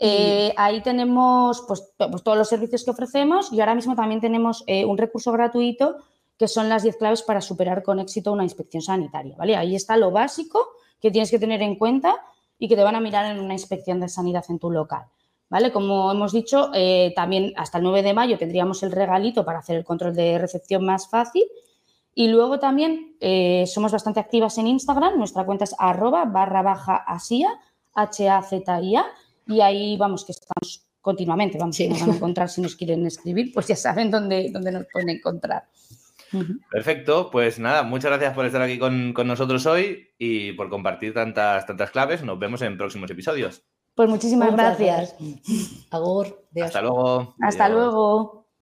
Eh, 0.00 0.52
ahí 0.56 0.82
tenemos 0.82 1.62
pues, 1.68 1.92
pues, 1.96 2.22
todos 2.24 2.36
los 2.36 2.48
servicios 2.48 2.84
que 2.84 2.90
ofrecemos 2.90 3.52
y 3.52 3.60
ahora 3.60 3.76
mismo 3.76 3.94
también 3.94 4.20
tenemos 4.20 4.64
eh, 4.66 4.84
un 4.84 4.98
recurso 4.98 5.30
gratuito 5.30 5.96
que 6.36 6.48
son 6.48 6.68
las 6.68 6.82
10 6.82 6.96
claves 6.96 7.22
para 7.22 7.40
superar 7.40 7.84
con 7.84 8.00
éxito 8.00 8.32
una 8.32 8.42
inspección 8.42 8.82
sanitaria. 8.82 9.36
¿vale? 9.38 9.54
Ahí 9.56 9.76
está 9.76 9.96
lo 9.96 10.10
básico 10.10 10.58
que 11.00 11.12
tienes 11.12 11.30
que 11.30 11.38
tener 11.38 11.62
en 11.62 11.76
cuenta 11.76 12.16
y 12.58 12.66
que 12.68 12.74
te 12.74 12.82
van 12.82 12.96
a 12.96 13.00
mirar 13.00 13.26
en 13.26 13.38
una 13.40 13.54
inspección 13.54 14.00
de 14.00 14.08
sanidad 14.08 14.44
en 14.48 14.58
tu 14.58 14.70
local. 14.72 15.04
¿Vale? 15.48 15.70
Como 15.70 16.10
hemos 16.10 16.32
dicho, 16.32 16.70
eh, 16.74 17.12
también 17.14 17.52
hasta 17.56 17.78
el 17.78 17.84
9 17.84 18.02
de 18.02 18.14
mayo 18.14 18.36
tendríamos 18.36 18.82
el 18.82 18.90
regalito 18.90 19.44
para 19.44 19.60
hacer 19.60 19.76
el 19.76 19.84
control 19.84 20.14
de 20.14 20.38
recepción 20.38 20.84
más 20.84 21.08
fácil. 21.08 21.44
Y 22.14 22.28
luego 22.28 22.58
también 22.58 23.14
eh, 23.20 23.64
somos 23.66 23.92
bastante 23.92 24.18
activas 24.20 24.58
en 24.58 24.66
Instagram. 24.66 25.18
Nuestra 25.18 25.44
cuenta 25.44 25.64
es 25.64 25.74
arroba 25.78 26.24
barra 26.24 26.62
baja 26.62 26.96
asia, 26.96 27.48
H-A-Z-I-A. 27.94 29.04
Y 29.48 29.60
ahí 29.60 29.96
vamos, 29.96 30.24
que 30.24 30.32
estamos 30.32 30.86
continuamente. 31.00 31.58
Vamos, 31.58 31.76
Sí. 31.76 31.88
nos 31.88 32.00
van 32.00 32.10
a 32.10 32.14
encontrar 32.16 32.48
si 32.48 32.60
nos 32.60 32.74
quieren 32.74 33.06
escribir, 33.06 33.52
pues 33.54 33.68
ya 33.68 33.76
saben 33.76 34.10
dónde, 34.10 34.50
dónde 34.50 34.72
nos 34.72 34.86
pueden 34.92 35.10
encontrar. 35.10 35.64
Perfecto, 36.72 37.30
pues 37.30 37.60
nada, 37.60 37.84
muchas 37.84 38.10
gracias 38.10 38.34
por 38.34 38.44
estar 38.46 38.60
aquí 38.60 38.78
con, 38.78 39.12
con 39.12 39.28
nosotros 39.28 39.64
hoy 39.66 40.08
y 40.18 40.52
por 40.54 40.68
compartir 40.68 41.14
tantas, 41.14 41.64
tantas 41.66 41.92
claves. 41.92 42.24
Nos 42.24 42.38
vemos 42.38 42.62
en 42.62 42.76
próximos 42.76 43.08
episodios. 43.10 43.62
Pues 43.96 44.10
muchísimas 44.10 44.50
Muchas 44.52 44.78
gracias. 44.78 45.16
Agur. 45.90 46.26
Adiós. 46.52 46.66
Hasta 46.66 46.82
luego. 46.82 47.34
Hasta 47.40 47.64
Adiós. 47.64 47.78
luego. 47.78 48.45